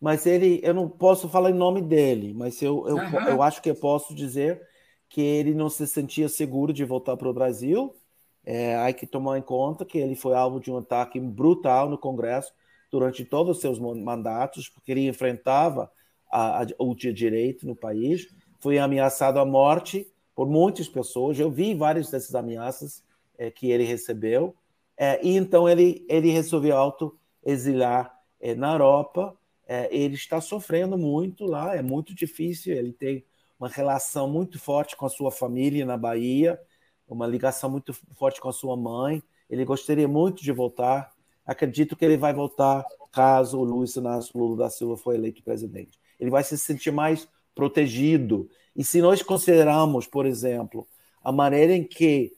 mas 0.00 0.24
ele, 0.24 0.58
eu 0.62 0.72
não 0.72 0.88
posso 0.88 1.28
falar 1.28 1.50
em 1.50 1.54
nome 1.54 1.82
dele, 1.82 2.32
mas 2.32 2.62
eu, 2.62 2.88
eu, 2.88 2.96
uhum. 2.96 3.28
eu 3.28 3.42
acho 3.42 3.60
que 3.60 3.68
eu 3.68 3.74
posso 3.74 4.14
dizer 4.14 4.66
que 5.06 5.20
ele 5.20 5.52
não 5.52 5.68
se 5.68 5.86
sentia 5.86 6.30
seguro 6.30 6.72
de 6.72 6.82
voltar 6.82 7.14
para 7.14 7.28
o 7.28 7.34
Brasil. 7.34 7.94
É, 8.42 8.74
há 8.76 8.90
que 8.90 9.06
tomar 9.06 9.36
em 9.36 9.42
conta 9.42 9.84
que 9.84 9.98
ele 9.98 10.14
foi 10.14 10.34
alvo 10.34 10.58
de 10.58 10.70
um 10.70 10.78
ataque 10.78 11.20
brutal 11.20 11.90
no 11.90 11.98
Congresso 11.98 12.54
durante 12.90 13.22
todos 13.22 13.56
os 13.56 13.60
seus 13.60 13.78
mandatos, 13.78 14.66
porque 14.70 14.92
ele 14.92 15.06
enfrentava 15.06 15.92
a, 16.30 16.62
a, 16.62 16.66
o 16.78 16.94
direito 16.94 17.66
no 17.66 17.76
país, 17.76 18.34
foi 18.60 18.78
ameaçado 18.78 19.38
à 19.38 19.44
morte 19.44 20.10
por 20.34 20.48
muitas 20.48 20.88
pessoas. 20.88 21.38
Eu 21.38 21.50
vi 21.50 21.74
várias 21.74 22.10
dessas 22.10 22.34
ameaças 22.34 23.04
é, 23.38 23.50
que 23.50 23.70
ele 23.70 23.84
recebeu. 23.84 24.54
É, 24.96 25.24
e 25.24 25.36
então 25.36 25.68
ele, 25.68 26.04
ele 26.08 26.30
resolveu 26.30 26.76
auto-exilar 26.76 28.16
é, 28.40 28.54
na 28.54 28.72
Europa. 28.72 29.36
É, 29.66 29.88
ele 29.94 30.14
está 30.14 30.40
sofrendo 30.40 30.98
muito 30.98 31.44
lá, 31.44 31.74
é 31.74 31.82
muito 31.82 32.14
difícil. 32.14 32.74
Ele 32.74 32.92
tem 32.92 33.24
uma 33.58 33.68
relação 33.68 34.28
muito 34.28 34.58
forte 34.58 34.96
com 34.96 35.06
a 35.06 35.10
sua 35.10 35.30
família 35.30 35.86
na 35.86 35.96
Bahia, 35.96 36.60
uma 37.08 37.26
ligação 37.26 37.70
muito 37.70 37.92
forte 38.14 38.40
com 38.40 38.48
a 38.48 38.52
sua 38.52 38.76
mãe. 38.76 39.22
Ele 39.48 39.64
gostaria 39.64 40.08
muito 40.08 40.42
de 40.42 40.50
voltar. 40.52 41.12
Acredito 41.44 41.96
que 41.96 42.04
ele 42.04 42.16
vai 42.16 42.32
voltar 42.32 42.84
caso 43.12 43.58
o 43.58 43.64
Luiz 43.64 43.94
Inácio 43.94 44.36
Lula 44.38 44.56
da 44.56 44.70
Silva 44.70 44.96
for 44.96 45.14
eleito 45.14 45.42
presidente. 45.42 46.00
Ele 46.18 46.30
vai 46.30 46.42
se 46.42 46.56
sentir 46.56 46.90
mais 46.90 47.28
protegido. 47.54 48.48
E 48.74 48.82
se 48.82 49.02
nós 49.02 49.22
considerarmos, 49.22 50.06
por 50.06 50.24
exemplo, 50.24 50.88
a 51.22 51.30
maneira 51.30 51.74
em 51.74 51.84
que 51.84 52.32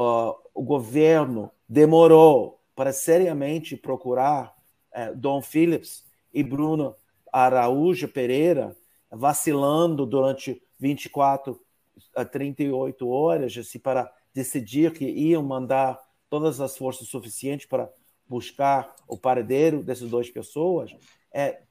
uh, 0.00 0.34
o 0.54 0.62
governo 0.62 1.50
demorou 1.68 2.60
para 2.74 2.92
seriamente 2.92 3.76
procurar 3.76 4.54
uh, 4.94 5.14
Dom 5.14 5.42
Phillips 5.42 6.04
e 6.32 6.42
Bruno 6.42 6.94
Araújo 7.32 8.08
Pereira, 8.08 8.76
vacilando 9.10 10.06
durante 10.06 10.62
24 10.78 11.60
a 12.16 12.24
38 12.24 13.08
horas 13.08 13.56
assim, 13.56 13.78
para 13.78 14.10
decidir 14.32 14.92
que 14.92 15.04
iam 15.04 15.42
mandar 15.42 16.00
todas 16.28 16.60
as 16.60 16.76
forças 16.76 17.08
suficientes 17.08 17.66
para 17.66 17.90
buscar 18.26 18.94
o 19.08 19.18
paradeiro 19.18 19.82
dessas 19.82 20.08
duas 20.08 20.30
pessoas, 20.30 20.96
é, 21.32 21.62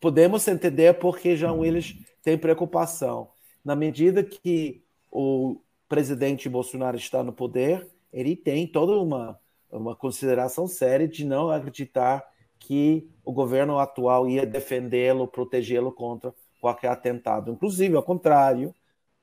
podemos 0.00 0.46
entender 0.46 0.94
porque 0.98 1.36
Jean 1.36 1.54
Willis 1.54 1.96
tem 2.22 2.38
preocupação. 2.38 3.30
Na 3.64 3.74
medida 3.74 4.22
que 4.22 4.84
o 5.10 5.60
presidente 5.94 6.48
Bolsonaro 6.48 6.96
está 6.96 7.22
no 7.22 7.32
poder, 7.32 7.86
ele 8.12 8.34
tem 8.34 8.66
toda 8.66 8.98
uma, 8.98 9.38
uma 9.70 9.94
consideração 9.94 10.66
séria 10.66 11.06
de 11.06 11.24
não 11.24 11.50
acreditar 11.50 12.24
que 12.58 13.08
o 13.24 13.32
governo 13.32 13.78
atual 13.78 14.28
ia 14.28 14.44
defendê-lo, 14.44 15.28
protegê-lo 15.28 15.92
contra 15.92 16.34
qualquer 16.60 16.88
atentado. 16.88 17.52
Inclusive, 17.52 17.94
ao 17.94 18.02
contrário, 18.02 18.74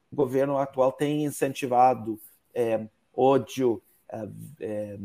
o 0.10 0.16
governo 0.16 0.58
atual 0.58 0.94
tem 0.94 1.26
incentivado 1.26 2.18
é, 2.56 2.88
ódio 3.14 3.82
é, 4.10 4.30
é, 4.62 5.00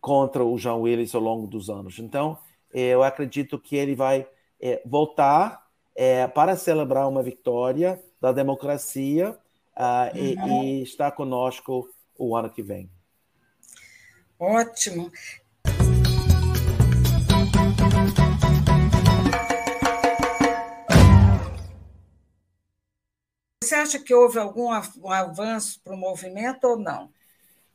contra 0.00 0.44
o 0.44 0.56
Jean 0.56 0.76
Willis 0.76 1.12
ao 1.12 1.20
longo 1.20 1.48
dos 1.48 1.68
anos. 1.68 1.98
Então, 1.98 2.38
eu 2.72 3.02
acredito 3.02 3.58
que 3.58 3.74
ele 3.74 3.96
vai 3.96 4.28
é, 4.60 4.80
voltar 4.86 5.66
é, 5.96 6.28
para 6.28 6.56
celebrar 6.56 7.08
uma 7.08 7.20
vitória 7.20 8.00
da 8.20 8.30
democracia 8.30 9.36
uh, 9.78 10.16
e, 10.16 10.34
e 10.34 10.82
estar 10.82 11.12
conosco 11.12 11.88
o 12.18 12.36
ano 12.36 12.50
que 12.50 12.62
vem. 12.62 12.90
Ótimo. 14.38 15.10
Você 23.62 23.74
acha 23.74 23.98
que 23.98 24.14
houve 24.14 24.38
algum 24.38 24.70
avanço 24.70 25.80
para 25.82 25.94
o 25.94 25.96
movimento 25.96 26.64
ou 26.64 26.78
não? 26.78 27.10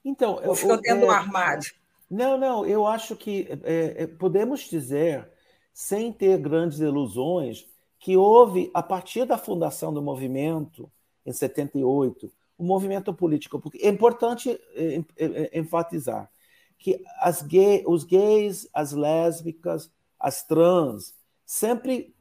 Então, 0.04 0.42
ou 0.44 0.56
ficou 0.56 0.82
dentro 0.82 1.04
é, 1.04 1.06
do 1.06 1.12
armário? 1.12 1.72
Não, 2.10 2.38
não. 2.38 2.66
Eu 2.66 2.86
acho 2.88 3.16
que 3.16 3.48
é, 3.64 4.04
é, 4.04 4.08
podemos 4.08 4.62
dizer, 4.62 5.30
sem 5.74 6.12
ter 6.12 6.38
grandes 6.40 6.80
ilusões, 6.80 7.68
que 8.00 8.18
houve, 8.18 8.70
a 8.74 8.84
partir 8.84 9.26
da 9.26 9.38
fundação 9.38 9.94
do 9.94 10.02
movimento, 10.02 10.92
em 11.26 11.32
78, 11.32 12.32
um 12.58 12.66
movimento 12.66 13.14
político. 13.14 13.60
Porque 13.60 13.80
é 13.80 13.90
importante 13.90 14.50
é, 14.76 14.96
é, 14.96 15.04
é, 15.18 15.60
enfatizar 15.60 16.30
que 16.78 17.02
as 17.20 17.42
gay, 17.42 17.84
os 17.88 18.04
gays, 18.04 18.68
as 18.74 18.92
lésbicas, 18.92 19.90
as 20.20 20.44
trans, 20.44 21.14
sempre 21.46 22.14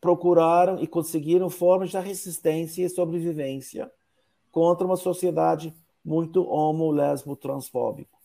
procuraram 0.00 0.82
e 0.82 0.86
conseguiram 0.86 1.48
formas 1.48 1.90
de 1.90 1.98
resistência 1.98 2.84
e 2.84 2.88
sobrevivência 2.88 3.90
contra 4.50 4.86
uma 4.86 4.96
sociedade 4.96 5.74
muito 6.04 6.42
homo, 6.48 6.90
lesbo, 6.90 7.36
transfóbico. 7.36 8.18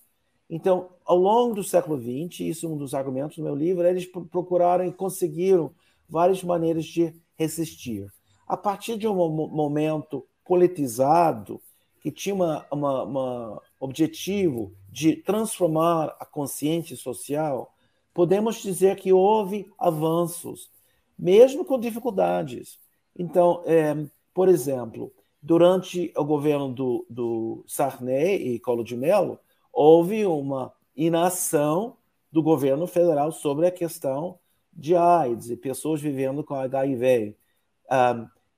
Então, 0.49 0.89
ao 1.05 1.17
longo 1.17 1.55
do 1.55 1.63
século 1.63 1.99
XX, 1.99 2.41
isso 2.41 2.65
é 2.65 2.69
um 2.69 2.77
dos 2.77 2.93
argumentos 2.93 3.37
do 3.37 3.43
meu 3.43 3.55
livro, 3.55 3.85
eles 3.85 4.05
procuraram 4.05 4.85
e 4.85 4.93
conseguiram 4.93 5.73
várias 6.07 6.43
maneiras 6.43 6.85
de 6.85 7.13
resistir. 7.35 8.11
A 8.47 8.55
partir 8.55 8.97
de 8.97 9.07
um 9.07 9.15
momento 9.47 10.25
politizado, 10.43 11.59
que 11.99 12.11
tinha 12.11 12.35
um 12.71 13.57
objetivo 13.79 14.71
de 14.91 15.15
transformar 15.15 16.15
a 16.19 16.25
consciência 16.25 16.95
social, 16.95 17.73
podemos 18.13 18.61
dizer 18.61 18.95
que 18.97 19.11
houve 19.11 19.71
avanços, 19.79 20.69
mesmo 21.17 21.65
com 21.65 21.79
dificuldades. 21.79 22.79
Então, 23.17 23.63
é, 23.65 23.95
por 24.33 24.47
exemplo, 24.47 25.11
durante 25.41 26.13
o 26.15 26.23
governo 26.23 26.71
do, 26.71 27.05
do 27.09 27.63
Sarney 27.67 28.53
e 28.53 28.59
Colo 28.59 28.83
de 28.83 28.95
Mello, 28.95 29.39
houve 29.73 30.25
uma 30.25 30.71
inação 30.95 31.97
do 32.31 32.43
governo 32.43 32.85
federal 32.85 33.31
sobre 33.31 33.65
a 33.65 33.71
questão 33.71 34.37
de 34.71 34.95
AIDS 34.95 35.49
e 35.49 35.57
pessoas 35.57 36.01
vivendo 36.01 36.43
com 36.43 36.53
HIV 36.53 37.35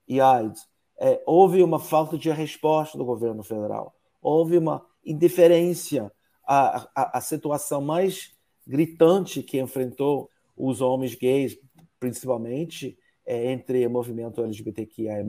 e 0.08 0.20
AIDS. 0.22 0.68
É, 1.00 1.22
houve 1.26 1.62
uma 1.62 1.80
falta 1.80 2.18
de 2.18 2.30
resposta 2.32 2.98
do 2.98 3.06
governo 3.06 3.44
federal, 3.44 3.94
houve 4.22 4.58
uma 4.58 4.84
indiferença 5.06 6.12
à, 6.46 6.88
à, 6.96 7.18
à 7.18 7.22
situação 7.22 7.82
mais 7.82 8.36
gritante 8.66 9.44
que 9.44 9.60
enfrentou 9.60 10.30
os 10.56 10.82
homens 10.82 11.16
gays, 11.16 11.58
principalmente 12.00 12.98
é, 13.26 13.52
entre 13.52 13.86
o 13.86 13.90
movimento 13.90 14.42
LGBTQIA+, 14.42 15.24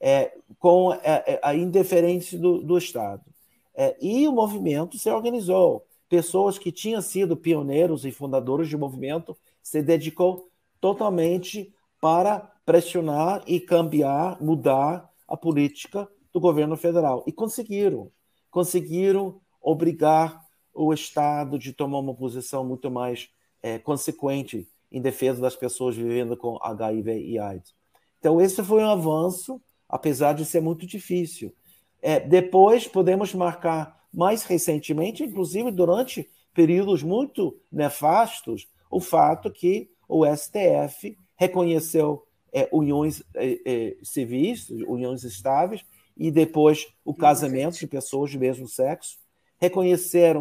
é, 0.00 0.32
com 0.58 0.90
a, 0.90 0.96
é, 0.96 1.34
é, 1.34 1.40
a 1.42 1.54
indiferença 1.54 2.36
do, 2.38 2.62
do 2.62 2.76
Estado. 2.76 3.22
É, 3.74 3.96
e 4.00 4.26
o 4.26 4.32
movimento 4.32 4.98
se 4.98 5.10
organizou. 5.10 5.86
Pessoas 6.08 6.58
que 6.58 6.72
tinham 6.72 7.00
sido 7.00 7.36
pioneiros 7.36 8.04
e 8.04 8.10
fundadores 8.10 8.68
do 8.70 8.78
movimento 8.78 9.36
se 9.62 9.82
dedicou 9.82 10.48
totalmente 10.80 11.72
para 12.00 12.50
pressionar 12.64 13.42
e 13.46 13.60
cambiar, 13.60 14.40
mudar 14.40 15.10
a 15.28 15.36
política 15.36 16.08
do 16.32 16.40
governo 16.40 16.76
federal. 16.76 17.22
E 17.26 17.32
conseguiram. 17.32 18.10
Conseguiram 18.50 19.40
obrigar 19.60 20.44
o 20.72 20.92
Estado 20.92 21.58
de 21.58 21.72
tomar 21.72 21.98
uma 21.98 22.14
posição 22.14 22.64
muito 22.64 22.90
mais 22.90 23.28
é, 23.62 23.78
consequente 23.78 24.68
em 24.90 25.00
defesa 25.00 25.40
das 25.40 25.54
pessoas 25.54 25.96
vivendo 25.96 26.36
com 26.36 26.58
HIV 26.62 27.20
e 27.20 27.38
AIDS. 27.38 27.74
Então, 28.18 28.40
esse 28.40 28.62
foi 28.62 28.82
um 28.82 28.90
avanço, 28.90 29.60
apesar 29.88 30.32
de 30.32 30.44
ser 30.44 30.60
muito 30.60 30.86
difícil. 30.86 31.54
É, 32.02 32.18
depois, 32.18 32.86
podemos 32.86 33.34
marcar 33.34 34.00
mais 34.12 34.42
recentemente, 34.42 35.22
inclusive 35.22 35.70
durante 35.70 36.28
períodos 36.52 37.02
muito 37.02 37.58
nefastos, 37.70 38.68
o 38.90 39.00
fato 39.00 39.50
que 39.50 39.90
o 40.08 40.24
STF 40.26 41.16
reconheceu 41.40 42.26
é, 42.52 42.68
uniões 42.70 43.22
é, 43.34 43.58
é, 43.64 43.96
civis, 44.02 44.68
uniões 44.68 45.24
estáveis, 45.24 45.82
e 46.14 46.30
depois 46.30 46.86
o 47.02 47.14
casamento 47.14 47.78
de 47.78 47.86
pessoas 47.86 48.30
do 48.30 48.38
mesmo 48.38 48.68
sexo, 48.68 49.18
reconheceram 49.58 50.40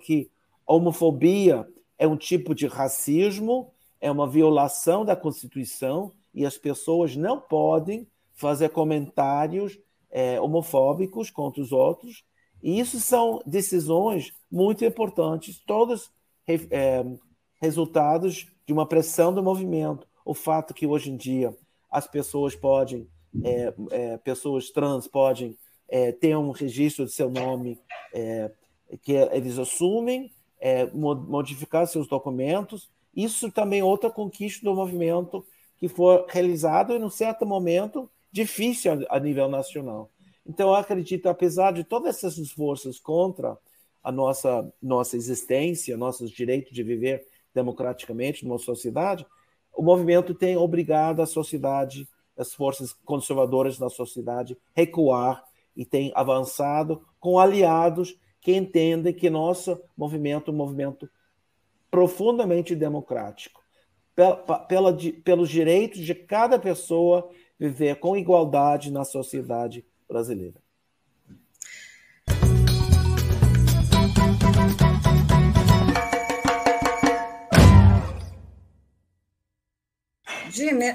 que 0.00 0.30
a 0.64 0.72
homofobia 0.72 1.68
é 1.98 2.06
um 2.06 2.16
tipo 2.16 2.54
de 2.54 2.68
racismo, 2.68 3.72
é 4.00 4.08
uma 4.08 4.28
violação 4.28 5.04
da 5.04 5.16
Constituição 5.16 6.12
e 6.32 6.46
as 6.46 6.56
pessoas 6.56 7.16
não 7.16 7.40
podem 7.40 8.06
fazer 8.34 8.68
comentários 8.68 9.76
é, 10.10 10.40
homofóbicos 10.40 11.28
contra 11.28 11.60
os 11.60 11.72
outros. 11.72 12.22
E 12.62 12.78
isso 12.78 13.00
são 13.00 13.42
decisões 13.44 14.32
muito 14.48 14.84
importantes, 14.84 15.58
todos 15.66 16.12
é, 16.46 17.04
resultados 17.60 18.46
de 18.66 18.72
uma 18.72 18.86
pressão 18.86 19.32
do 19.32 19.42
movimento. 19.42 20.06
O 20.24 20.34
fato 20.34 20.74
que 20.74 20.86
hoje 20.86 21.10
em 21.10 21.16
dia 21.16 21.54
as 21.90 22.06
pessoas 22.06 22.54
podem, 22.54 23.08
é, 23.42 23.74
é, 23.90 24.18
pessoas 24.18 24.70
trans 24.70 25.06
podem 25.06 25.56
é, 25.88 26.12
ter 26.12 26.36
um 26.36 26.50
registro 26.50 27.04
de 27.04 27.12
seu 27.12 27.30
nome 27.30 27.80
é, 28.12 28.50
que 29.02 29.12
eles 29.12 29.58
assumem, 29.58 30.30
é, 30.60 30.86
modificar 30.86 31.86
seus 31.86 32.06
documentos. 32.06 32.90
Isso 33.14 33.50
também 33.50 33.80
é 33.80 33.84
outra 33.84 34.10
conquista 34.10 34.64
do 34.64 34.74
movimento 34.74 35.44
que 35.78 35.88
foi 35.88 36.24
realizado 36.28 36.94
em 36.94 37.02
um 37.02 37.10
certo 37.10 37.46
momento 37.46 38.10
difícil 38.30 39.06
a 39.08 39.18
nível 39.18 39.48
nacional. 39.48 40.10
Então, 40.46 40.68
eu 40.68 40.74
acredito, 40.74 41.28
apesar 41.28 41.72
de 41.72 41.84
todas 41.84 42.22
essas 42.22 42.50
forças 42.50 42.98
contra 42.98 43.56
a 44.02 44.10
nossa, 44.10 44.72
nossa 44.82 45.16
existência, 45.16 45.96
nossos 45.96 46.30
direitos 46.30 46.72
de 46.72 46.82
viver 46.82 47.26
democraticamente 47.54 48.44
numa 48.44 48.58
sociedade, 48.58 49.26
o 49.76 49.82
movimento 49.82 50.34
tem 50.34 50.56
obrigado 50.56 51.22
a 51.22 51.26
sociedade, 51.26 52.08
as 52.36 52.52
forças 52.52 52.92
conservadoras 53.04 53.78
da 53.78 53.88
sociedade, 53.88 54.56
recuar 54.74 55.44
e 55.76 55.84
tem 55.84 56.12
avançado 56.14 57.06
com 57.20 57.38
aliados 57.38 58.18
que 58.40 58.54
entendem 58.54 59.12
que 59.12 59.30
nosso 59.30 59.80
movimento 59.96 60.50
é 60.50 60.54
um 60.54 60.56
movimento 60.56 61.08
profundamente 61.90 62.74
democrático, 62.74 63.62
pela, 64.14 64.36
pela, 64.36 64.96
pelos 65.24 65.48
direitos 65.48 66.00
de 66.00 66.14
cada 66.14 66.58
pessoa 66.58 67.30
viver 67.58 68.00
com 68.00 68.16
igualdade 68.16 68.90
na 68.90 69.04
sociedade 69.04 69.84
brasileira. 70.08 70.60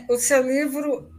O 0.09 0.17
seu 0.17 0.41
livro 0.41 1.09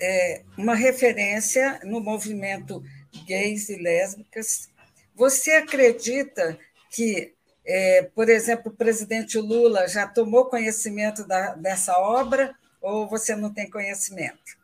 é 0.00 0.42
uma 0.56 0.74
referência 0.74 1.80
no 1.84 2.00
movimento 2.00 2.82
gays 3.26 3.68
e 3.68 3.76
lésbicas. 3.76 4.68
Você 5.14 5.52
acredita 5.52 6.58
que, 6.90 7.34
é, 7.64 8.02
por 8.14 8.28
exemplo, 8.28 8.72
o 8.72 8.76
presidente 8.76 9.38
Lula 9.38 9.86
já 9.86 10.06
tomou 10.06 10.46
conhecimento 10.46 11.26
da, 11.26 11.54
dessa 11.54 11.98
obra 11.98 12.54
ou 12.80 13.08
você 13.08 13.36
não 13.36 13.52
tem 13.52 13.68
conhecimento? 13.68 14.58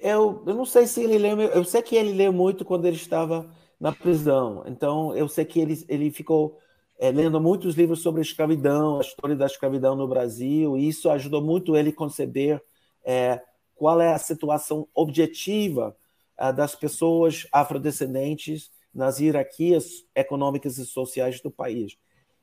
Eu, 0.00 0.42
eu 0.46 0.54
não 0.54 0.64
sei 0.64 0.86
se 0.86 1.02
ele 1.02 1.18
leu, 1.18 1.40
eu 1.40 1.64
sei 1.64 1.82
que 1.82 1.96
ele 1.96 2.12
leu 2.12 2.32
muito 2.32 2.64
quando 2.64 2.86
ele 2.86 2.96
estava 2.96 3.50
na 3.78 3.92
prisão, 3.92 4.62
então 4.66 5.14
eu 5.16 5.28
sei 5.28 5.44
que 5.44 5.60
ele, 5.60 5.84
ele 5.88 6.10
ficou 6.10 6.58
é, 6.98 7.10
lendo 7.10 7.40
muitos 7.40 7.74
livros 7.74 8.00
sobre 8.00 8.22
escravidão, 8.22 8.98
a 8.98 9.00
história 9.00 9.36
da 9.36 9.46
escravidão 9.46 9.96
no 9.96 10.06
Brasil, 10.06 10.76
e 10.76 10.88
isso 10.88 11.10
ajudou 11.10 11.42
muito 11.42 11.76
ele 11.76 11.90
a 11.90 11.94
conceber 11.94 12.62
é, 13.04 13.42
qual 13.74 14.00
é 14.00 14.12
a 14.12 14.18
situação 14.18 14.86
objetiva 14.94 15.96
é, 16.38 16.52
das 16.52 16.74
pessoas 16.74 17.46
afrodescendentes 17.52 18.70
nas 18.94 19.18
hierarquias 19.18 20.04
econômicas 20.14 20.78
e 20.78 20.86
sociais 20.86 21.40
do 21.40 21.50
país. 21.50 21.96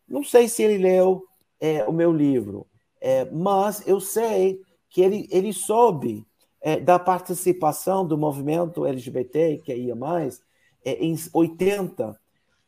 Não 0.08 0.24
sei 0.24 0.48
se 0.48 0.64
ele 0.64 0.78
leu 0.78 1.24
é, 1.60 1.86
o 1.86 1.94
meu 1.94 2.12
livro, 2.12 2.68
é, 3.00 3.26
mas 3.26 3.88
eu 3.88 4.00
sei 4.00 4.62
que 4.90 5.02
ele, 5.02 5.28
ele 5.32 5.54
soube 5.54 6.26
é, 6.60 6.80
da 6.80 7.00
participação 7.00 8.06
do 8.06 8.18
movimento 8.18 8.86
LGBT, 8.86 9.62
que 9.64 9.74
ia 9.74 9.96
mais, 9.96 10.42
em 10.84 11.16
80, 11.34 12.20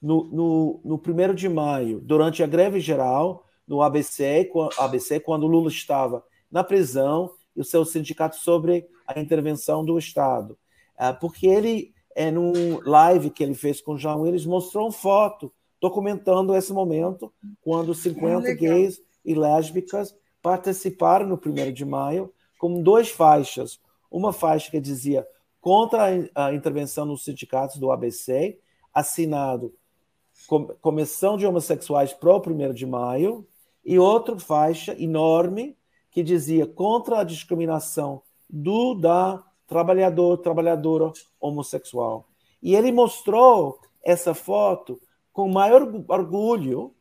no, 0.02 0.24
no, 0.26 0.82
no 0.84 0.96
1 0.96 1.36
de 1.36 1.48
maio, 1.48 2.00
durante 2.00 2.42
a 2.42 2.48
greve 2.48 2.80
geral 2.80 3.46
no 3.68 3.82
ABC, 3.82 4.50
ABC, 4.78 5.20
quando 5.20 5.48
Lula 5.48 5.70
estava 5.70 6.24
na 6.52 6.64
prisão 6.64 7.32
e 7.56 7.62
o 7.62 7.64
seu 7.64 7.86
sindicato 7.86 8.36
sobre 8.38 8.88
a 9.08 9.20
intervenção 9.20 9.86
do 9.86 9.98
Estado. 9.98 10.58
Ah, 10.98 11.14
porque 11.14 11.48
ele, 11.48 11.94
é, 12.16 12.32
num 12.32 12.82
live 12.86 13.30
que 13.30 13.44
ele 13.44 13.54
fez 13.54 13.80
com 13.80 13.94
o 13.94 13.98
João 13.98 14.22
Willis, 14.22 14.46
mostrou 14.46 14.86
uma 14.86 14.92
foto 14.92 15.52
documentando 15.80 16.56
esse 16.56 16.72
momento, 16.74 17.34
quando 17.62 17.94
50 17.94 18.54
gays 18.54 19.02
e 19.26 19.34
lésbicas 19.34 20.16
participaram 20.42 21.28
no 21.28 21.36
1 21.44 21.72
de 21.72 21.86
maio 21.86 22.32
com 22.60 22.82
duas 22.82 23.10
faixas. 23.10 23.80
Uma 24.10 24.34
faixa 24.34 24.70
que 24.70 24.80
dizia 24.80 25.26
contra 25.60 26.30
a 26.36 26.54
intervenção 26.54 27.06
nos 27.06 27.24
sindicatos 27.24 27.78
do 27.78 27.92
ABC, 27.92 28.60
assinado 28.94 29.74
Comissão 30.82 31.38
de 31.38 31.46
Homossexuais 31.46 32.14
para 32.14 32.36
o 32.36 32.40
1 32.40 32.74
de 32.74 32.86
maio, 32.86 33.48
e 33.84 33.98
outra 33.98 34.38
faixa 34.40 34.96
enorme 35.02 35.78
que 36.12 36.22
dizia 36.22 36.68
contra 36.68 37.20
a 37.20 37.24
discriminação 37.24 38.22
do 38.50 38.94
da 38.94 39.44
trabalhador, 39.66 40.38
trabalhadora 40.38 41.14
homossexual. 41.40 42.28
E 42.62 42.76
ele 42.76 42.92
mostrou 42.92 43.80
essa 44.04 44.34
foto 44.34 45.00
com 45.32 45.48
maior 45.48 45.82
orgulho, 46.10 46.94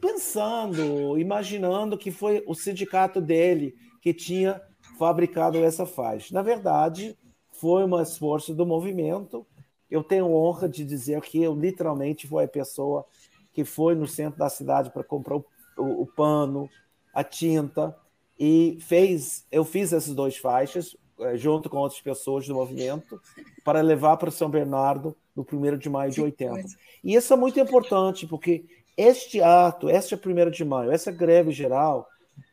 pensando, 0.00 1.16
imaginando 1.18 1.96
que 1.96 2.10
foi 2.10 2.42
o 2.46 2.54
sindicato 2.54 3.20
dele 3.20 3.74
que 4.02 4.12
tinha 4.12 4.60
fabricado 4.98 5.58
essa 5.58 5.86
faixa. 5.86 6.34
Na 6.34 6.42
verdade, 6.42 7.16
foi 7.52 7.84
um 7.84 8.00
esforço 8.00 8.54
do 8.54 8.66
movimento 8.66 9.46
eu 9.90 10.02
tenho 10.02 10.32
honra 10.32 10.68
de 10.68 10.84
dizer 10.84 11.20
que 11.20 11.42
eu 11.42 11.54
literalmente 11.54 12.26
fui 12.26 12.44
a 12.44 12.48
pessoa 12.48 13.04
que 13.52 13.64
foi 13.64 13.94
no 13.94 14.06
centro 14.06 14.38
da 14.38 14.50
cidade 14.50 14.90
para 14.90 15.04
comprar 15.04 15.36
o, 15.36 15.46
o, 15.78 16.02
o, 16.02 16.06
pano, 16.06 16.68
a 17.14 17.24
tinta 17.24 17.96
e 18.38 18.78
fez. 18.80 19.46
Eu 19.50 19.64
fiz 19.64 19.92
essas 19.92 20.14
duas 20.14 20.36
faixas 20.36 20.96
eh, 21.20 21.36
junto 21.36 21.70
com 21.70 21.78
outras 21.78 22.00
pessoas 22.00 22.46
do 22.46 22.54
movimento 22.54 23.20
para 23.64 23.80
levar 23.80 24.18
para 24.18 24.30
São 24.30 24.50
Bernardo 24.50 25.16
no 25.34 25.46
1 25.50 25.78
de 25.78 25.88
maio 25.88 26.10
de 26.10 26.20
80. 26.20 26.68
E 27.02 27.14
isso 27.14 27.32
é 27.32 27.36
muito 27.36 27.58
importante 27.58 28.26
porque 28.26 28.66
este 28.96 29.40
ato, 29.40 29.88
este 29.88 30.14
1 30.14 30.50
de 30.50 30.64
maio, 30.64 30.90
essa 30.90 31.10
greve 31.10 31.52
geral 31.52 32.06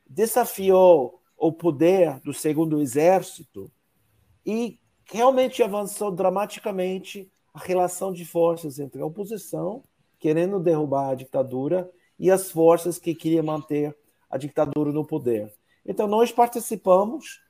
desafiou 0.07 1.19
o 1.37 1.51
poder 1.51 2.19
do 2.21 2.33
segundo 2.33 2.79
exército 2.81 3.69
e 4.45 4.79
realmente 5.05 5.61
avançou 5.61 6.11
dramaticamente 6.11 7.31
a 7.53 7.59
relação 7.59 8.11
de 8.11 8.25
forças 8.25 8.79
entre 8.79 9.01
a 9.01 9.05
oposição, 9.05 9.83
querendo 10.19 10.59
derrubar 10.59 11.09
a 11.09 11.15
ditadura, 11.15 11.89
e 12.17 12.31
as 12.31 12.51
forças 12.51 12.97
que 12.97 13.13
queriam 13.13 13.43
manter 13.43 13.95
a 14.29 14.37
ditadura 14.37 14.91
no 14.91 15.05
poder. 15.05 15.51
Então, 15.85 16.07
nós 16.07 16.31
participamos, 16.31 17.41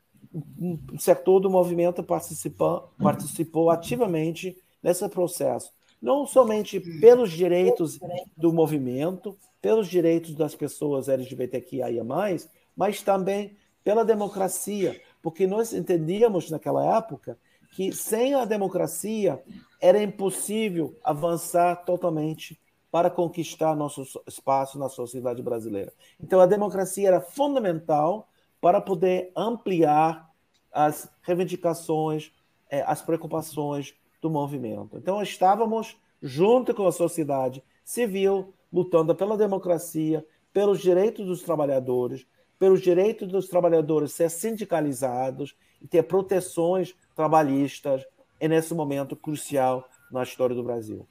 o 0.92 1.00
setor 1.00 1.40
do 1.40 1.50
movimento 1.50 2.04
participou, 2.04 3.70
ativamente 3.70 4.58
nesse 4.82 5.08
processo, 5.10 5.72
não 6.02 6.26
somente 6.26 6.80
pelos 7.00 7.32
direitos 7.32 8.00
do 8.36 8.52
movimento, 8.52 9.38
pelos 9.62 9.88
direitos 9.88 10.34
das 10.36 10.56
pessoas 10.56 11.08
LGBTQIA, 11.08 12.04
mas 12.04 13.02
também 13.04 13.56
pela 13.84 14.04
democracia, 14.04 15.00
porque 15.24 15.48
nós 15.48 15.74
entendíamos 15.74 16.52
naquela 16.52 16.98
época 16.98 17.40
que 17.72 17.92
sem 17.94 18.36
a 18.36 18.46
democracia 18.46 19.42
era 19.82 20.04
impossível 20.04 20.96
avançar 21.04 21.78
totalmente 21.86 22.60
para 22.92 23.10
conquistar 23.10 23.76
nosso 23.76 24.04
espaço 24.28 24.78
na 24.78 24.90
sociedade 24.90 25.42
brasileira. 25.42 25.92
Então, 26.22 26.40
a 26.40 26.46
democracia 26.46 27.08
era 27.08 27.22
fundamental 27.22 28.28
para 28.62 28.80
poder 28.80 29.32
ampliar 29.36 30.30
as 30.72 31.10
reivindicações, 31.22 32.32
eh, 32.70 32.84
as 32.86 33.02
preocupações 33.02 33.96
do 34.22 34.30
movimento. 34.30 34.98
Então, 34.98 35.24
estávamos 35.24 35.98
junto 36.22 36.74
com 36.74 36.86
a 36.86 36.92
sociedade 36.92 37.64
civil, 37.84 38.54
lutando 38.72 39.16
pela 39.16 39.38
democracia, 39.38 40.26
pelos 40.54 40.80
direitos 40.80 41.26
dos 41.26 41.42
trabalhadores, 41.42 42.28
pelos 42.64 42.82
direitos 42.82 43.28
dos 43.28 43.50
trabalhadores 43.50 44.14
ser 44.14 44.32
sindicalizados 44.32 45.54
e 45.82 45.86
ter 45.86 46.02
proteções 46.04 46.96
trabalhistas 47.14 48.06
é 48.40 48.48
nesse 48.48 48.74
momento 48.74 49.18
crucial 49.18 49.86
na 50.10 50.24
história 50.24 50.56
do 50.56 50.64
Brasil. 50.64 51.06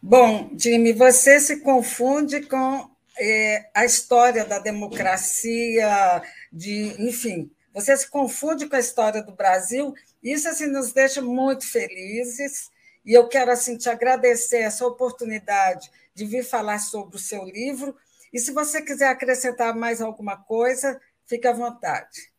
Bom, 0.00 0.48
Jimmy, 0.56 0.94
você 0.94 1.38
se 1.38 1.60
confunde 1.60 2.40
com 2.40 2.88
é, 3.20 3.68
a 3.74 3.84
história 3.84 4.46
da 4.46 4.58
democracia, 4.58 6.22
de, 6.50 6.96
enfim, 6.98 7.50
você 7.74 7.94
se 7.94 8.08
confunde 8.08 8.66
com 8.66 8.76
a 8.76 8.80
história 8.80 9.22
do 9.22 9.32
Brasil. 9.32 9.92
Isso 10.22 10.48
assim 10.48 10.68
nos 10.68 10.90
deixa 10.90 11.20
muito 11.20 11.70
felizes. 11.70 12.70
E 13.04 13.12
eu 13.12 13.28
quero 13.28 13.50
assim 13.50 13.76
te 13.76 13.90
agradecer 13.90 14.60
essa 14.60 14.86
oportunidade 14.86 15.90
de 16.14 16.24
vir 16.24 16.44
falar 16.44 16.78
sobre 16.78 17.16
o 17.16 17.20
seu 17.20 17.44
livro. 17.44 17.94
E 18.32 18.38
se 18.38 18.52
você 18.52 18.82
quiser 18.82 19.08
acrescentar 19.08 19.74
mais 19.74 20.00
alguma 20.00 20.36
coisa, 20.36 21.00
fique 21.26 21.46
à 21.46 21.52
vontade. 21.52 22.32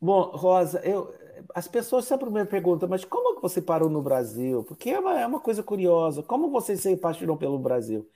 Bom, 0.00 0.30
Rosa, 0.34 0.80
eu, 0.84 1.12
as 1.54 1.66
pessoas 1.66 2.04
sempre 2.04 2.28
me 2.30 2.44
perguntam, 2.44 2.88
mas 2.88 3.04
como 3.04 3.40
você 3.40 3.62
parou 3.62 3.88
no 3.88 4.02
Brasil? 4.02 4.62
Porque 4.64 4.90
é 4.90 5.00
uma, 5.00 5.20
é 5.20 5.26
uma 5.26 5.40
coisa 5.40 5.62
curiosa. 5.62 6.22
Como 6.22 6.50
você 6.50 6.76
se 6.76 6.92
apaixonou 6.92 7.36
pelo 7.36 7.58
Brasil? 7.58 8.08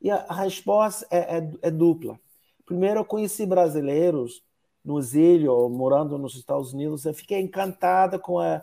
E 0.00 0.10
a, 0.10 0.16
a 0.28 0.34
resposta 0.34 1.06
é, 1.10 1.38
é, 1.38 1.50
é, 1.62 1.70
dupla. 1.70 2.18
Primeiro, 2.66 3.00
eu 3.00 3.04
conheci 3.04 3.46
brasileiros 3.46 4.42
no 4.84 4.98
exílio, 4.98 5.68
morando 5.68 6.18
nos 6.18 6.34
Estados 6.34 6.72
Unidos. 6.72 7.04
Eu 7.04 7.14
fiquei 7.14 7.40
encantada 7.40 8.18
com 8.18 8.38
a, 8.40 8.62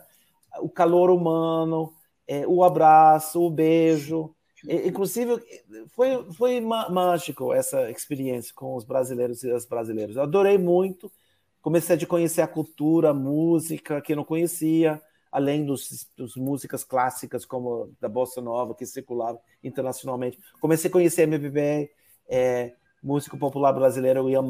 o 0.60 0.68
calor 0.68 1.10
humano, 1.10 1.92
é, 2.28 2.46
o 2.46 2.62
abraço, 2.62 3.40
o 3.42 3.50
beijo. 3.50 4.35
Inclusive, 4.66 5.42
foi, 5.88 6.32
foi 6.32 6.60
mágico 6.60 7.52
essa 7.52 7.90
experiência 7.90 8.52
com 8.54 8.74
os 8.74 8.84
brasileiros 8.84 9.42
e 9.42 9.50
as 9.50 9.64
brasileiras. 9.64 10.16
Eu 10.16 10.22
adorei 10.22 10.58
muito 10.58 11.10
comecei 11.66 11.96
a 11.96 12.06
conhecer 12.06 12.42
a 12.42 12.46
cultura, 12.46 13.10
a 13.10 13.12
música 13.12 14.00
que 14.00 14.12
eu 14.12 14.16
não 14.16 14.22
conhecia, 14.22 15.02
além 15.32 15.64
dos, 15.66 16.08
dos 16.16 16.36
músicas 16.36 16.84
clássicas 16.84 17.44
como 17.44 17.92
da 18.00 18.08
bossa 18.08 18.40
nova 18.40 18.72
que 18.72 18.86
circulavam 18.86 19.40
internacionalmente. 19.64 20.38
Comecei 20.60 20.88
a 20.88 20.92
conhecer 20.92 21.22
MPB, 21.22 21.90
é, 22.28 22.72
músico 23.02 23.36
popular 23.36 23.72
brasileiro, 23.72 24.20
eu 24.20 24.30
ia 24.30 24.40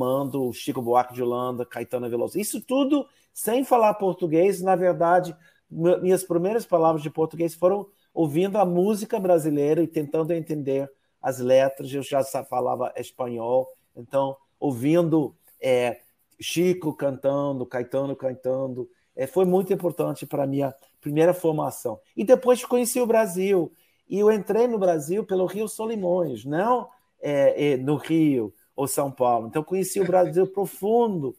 Chico 0.52 0.82
Buarque 0.82 1.14
de 1.14 1.22
Holanda, 1.22 1.64
Caetano 1.64 2.10
Veloso. 2.10 2.38
Isso 2.38 2.60
tudo 2.60 3.08
sem 3.32 3.64
falar 3.64 3.94
português, 3.94 4.60
na 4.60 4.76
verdade, 4.76 5.34
minhas 5.70 6.22
primeiras 6.22 6.66
palavras 6.66 7.02
de 7.02 7.08
português 7.08 7.54
foram 7.54 7.86
ouvindo 8.16 8.56
a 8.56 8.64
música 8.64 9.20
brasileira 9.20 9.82
e 9.82 9.86
tentando 9.86 10.32
entender 10.32 10.90
as 11.20 11.38
letras. 11.38 11.92
Eu 11.92 12.02
já 12.02 12.24
falava 12.24 12.90
espanhol, 12.96 13.68
então 13.94 14.34
ouvindo 14.58 15.36
é, 15.60 16.00
Chico 16.40 16.94
cantando, 16.94 17.66
Caetano 17.66 18.16
cantando, 18.16 18.88
é, 19.14 19.26
foi 19.26 19.44
muito 19.44 19.70
importante 19.70 20.24
para 20.24 20.46
minha 20.46 20.74
primeira 20.98 21.34
formação. 21.34 22.00
E 22.16 22.24
depois 22.24 22.64
conheci 22.64 22.98
o 22.98 23.06
Brasil. 23.06 23.70
E 24.08 24.18
eu 24.18 24.32
entrei 24.32 24.66
no 24.66 24.78
Brasil 24.78 25.22
pelo 25.22 25.44
Rio 25.44 25.68
Solimões, 25.68 26.42
não 26.46 26.88
é, 27.20 27.72
é, 27.72 27.76
no 27.76 27.96
Rio 27.96 28.54
ou 28.74 28.88
São 28.88 29.10
Paulo. 29.10 29.48
Então 29.48 29.62
conheci 29.62 30.00
o 30.00 30.06
Brasil 30.06 30.46
profundo, 30.48 31.36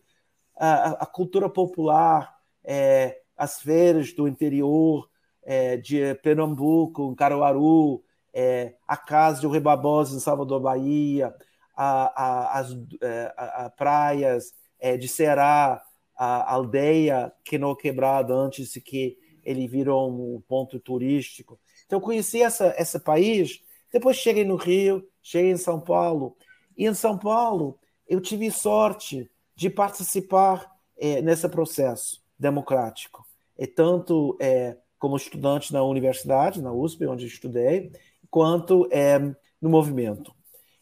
a, 0.55 1.03
a 1.03 1.05
cultura 1.07 1.49
popular, 1.49 2.37
é, 2.63 3.19
as 3.35 3.61
feiras 3.61 4.13
do 4.13 4.27
interior 4.27 5.09
é, 5.47 5.77
de 5.77 6.13
Pernambuco, 6.15 7.09
em 7.09 7.15
Caruaru, 7.15 8.03
é, 8.33 8.75
a 8.85 8.97
casa 8.97 9.39
de 9.39 9.47
Rui 9.47 9.61
Barbosa 9.61 10.15
em 10.15 10.19
Salvador, 10.19 10.59
Bahia, 10.59 11.33
a, 11.73 12.23
a, 12.23 12.59
as 12.59 12.77
é, 13.01 13.33
a, 13.37 13.69
praias 13.69 14.53
é, 14.77 14.97
de 14.97 15.07
Ceará, 15.07 15.81
a 16.17 16.53
aldeia 16.53 17.31
que 17.45 17.57
não 17.57 17.73
quebrada 17.73 18.33
antes 18.33 18.73
que 18.83 19.17
ele 19.41 19.69
virou 19.69 20.11
um 20.11 20.41
ponto 20.41 20.77
turístico. 20.81 21.57
Então, 21.85 21.99
eu 21.99 22.03
conheci 22.03 22.41
essa, 22.41 22.75
esse 22.77 22.99
país, 22.99 23.63
depois 23.91 24.17
cheguei 24.17 24.43
no 24.43 24.57
Rio, 24.57 25.07
cheguei 25.23 25.51
em 25.51 25.57
São 25.57 25.79
Paulo, 25.79 26.35
e 26.77 26.85
em 26.85 26.93
São 26.93 27.17
Paulo 27.17 27.79
eu 28.05 28.19
tive 28.19 28.51
sorte 28.51 29.31
de 29.55 29.69
participar 29.69 30.69
é, 30.97 31.21
nesse 31.21 31.47
processo 31.47 32.21
democrático, 32.37 33.25
e 33.57 33.65
tanto 33.65 34.37
é, 34.41 34.75
como 34.99 35.15
estudante 35.15 35.71
na 35.71 35.83
universidade, 35.83 36.61
na 36.61 36.71
USP, 36.71 37.05
onde 37.05 37.25
estudei, 37.25 37.91
quanto 38.29 38.87
é, 38.91 39.19
no 39.61 39.69
movimento. 39.69 40.33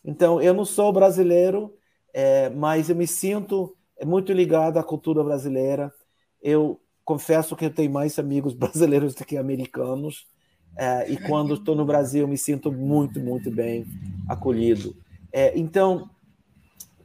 Então, 0.04 0.41
eu 0.41 0.54
não 0.54 0.65
sou 0.65 0.91
brasileiro, 0.93 1.73
é, 2.13 2.49
mas 2.49 2.89
eu 2.89 2.95
me 2.95 3.08
sinto 3.08 3.75
muito 4.04 4.32
ligado 4.32 4.78
à 4.78 4.84
cultura 4.84 5.23
brasileira. 5.23 5.93
Eu 6.41 6.80
confesso 7.04 7.56
que 7.56 7.65
eu 7.65 7.73
tenho 7.73 7.91
mais 7.91 8.17
amigos 8.19 8.54
brasileiros 8.56 9.15
do 9.15 9.25
que 9.25 9.38
americanos, 9.38 10.28
é, 10.78 11.10
e 11.10 11.17
quando 11.17 11.54
estou 11.54 11.75
no 11.75 11.86
Brasil, 11.86 12.21
eu 12.21 12.28
me 12.28 12.38
sinto 12.38 12.71
muito, 12.71 13.19
muito 13.19 13.49
bem 13.49 13.86
acolhido. 14.28 14.95
É, 15.32 15.58
então, 15.58 16.10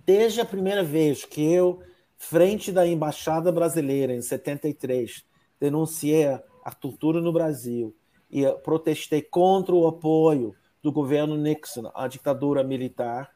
desde 0.05 0.40
a 0.40 0.44
primeira 0.44 0.83
vez 0.83 1.25
que 1.25 1.40
eu, 1.40 1.81
frente 2.18 2.73
da 2.73 2.87
Embaixada 2.87 3.53
Brasileira, 3.53 4.12
em 4.12 4.20
73, 4.20 5.25
denunciei 5.61 6.40
a 6.64 6.73
tortura 6.73 7.20
no 7.20 7.33
Brasil. 7.33 7.94
E 8.31 8.46
protestei 8.62 9.23
contra 9.23 9.75
o 9.75 9.87
apoio 9.87 10.55
do 10.83 10.92
governo 10.92 11.37
Nixon 11.37 11.90
à 11.94 12.09
ditadura 12.09 12.62
militar, 12.64 13.31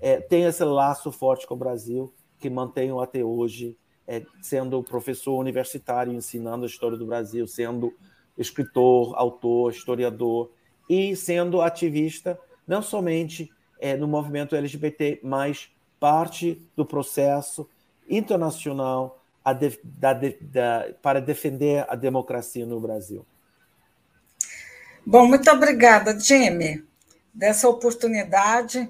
é, 0.00 0.20
tem 0.20 0.44
esse 0.44 0.64
laço 0.64 1.12
forte 1.12 1.46
com 1.46 1.54
o 1.54 1.58
Brasil 1.58 2.12
que 2.38 2.50
mantenho 2.50 3.00
até 3.00 3.22
hoje, 3.22 3.78
é, 4.06 4.24
sendo 4.40 4.82
professor 4.82 5.38
universitário, 5.38 6.12
ensinando 6.12 6.64
a 6.64 6.66
história 6.66 6.98
do 6.98 7.06
Brasil, 7.06 7.46
sendo 7.46 7.94
escritor, 8.36 9.14
autor, 9.16 9.70
historiador 9.70 10.50
e 10.90 11.14
sendo 11.14 11.60
ativista, 11.60 12.38
não 12.66 12.82
somente 12.82 13.48
é, 13.78 13.96
no 13.96 14.08
movimento 14.08 14.56
LGBT, 14.56 15.20
mas 15.22 15.70
parte 16.00 16.68
do 16.74 16.84
processo 16.84 17.68
internacional 18.08 19.21
de, 19.52 19.80
da, 19.82 20.12
da, 20.12 20.94
para 21.02 21.20
defender 21.20 21.84
a 21.88 21.96
democracia 21.96 22.64
no 22.64 22.78
Brasil. 22.78 23.26
Bom, 25.04 25.26
muito 25.26 25.50
obrigada, 25.50 26.18
Jimmy, 26.18 26.84
dessa 27.34 27.68
oportunidade. 27.68 28.88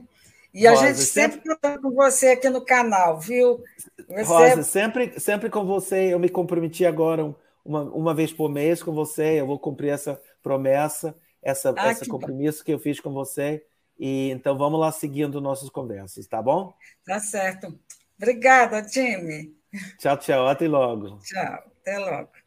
E 0.52 0.68
Rosa, 0.68 0.82
a 0.82 0.86
gente 0.88 1.00
sempre 1.00 1.52
está 1.52 1.78
com 1.78 1.90
você 1.92 2.28
aqui 2.28 2.50
no 2.50 2.60
canal, 2.60 3.18
viu? 3.18 3.62
Você... 4.08 4.22
Rosa, 4.22 4.62
sempre, 4.62 5.18
sempre 5.18 5.48
com 5.48 5.64
você. 5.64 6.12
Eu 6.12 6.18
me 6.18 6.28
comprometi 6.28 6.84
agora 6.84 7.34
uma, 7.64 7.82
uma 7.84 8.14
vez 8.14 8.32
por 8.32 8.50
mês 8.50 8.82
com 8.82 8.92
você. 8.92 9.40
Eu 9.40 9.46
vou 9.46 9.58
cumprir 9.58 9.88
essa 9.88 10.20
promessa, 10.42 11.16
essa, 11.42 11.72
ah, 11.78 11.90
esse 11.90 12.06
compromisso 12.06 12.58
bom. 12.58 12.64
que 12.64 12.72
eu 12.72 12.78
fiz 12.78 13.00
com 13.00 13.12
você. 13.12 13.64
E 13.98 14.30
então 14.30 14.58
vamos 14.58 14.78
lá 14.78 14.92
seguindo 14.92 15.40
nossas 15.40 15.70
conversas, 15.70 16.26
tá 16.26 16.42
bom? 16.42 16.74
Tá 17.06 17.18
certo. 17.18 17.74
Obrigada, 18.18 18.86
Jimmy. 18.86 19.54
Tchau, 19.98 20.16
tchau. 20.18 20.48
Até 20.48 20.68
logo. 20.68 21.18
Tchau. 21.20 21.72
Até 21.80 21.98
logo. 21.98 22.41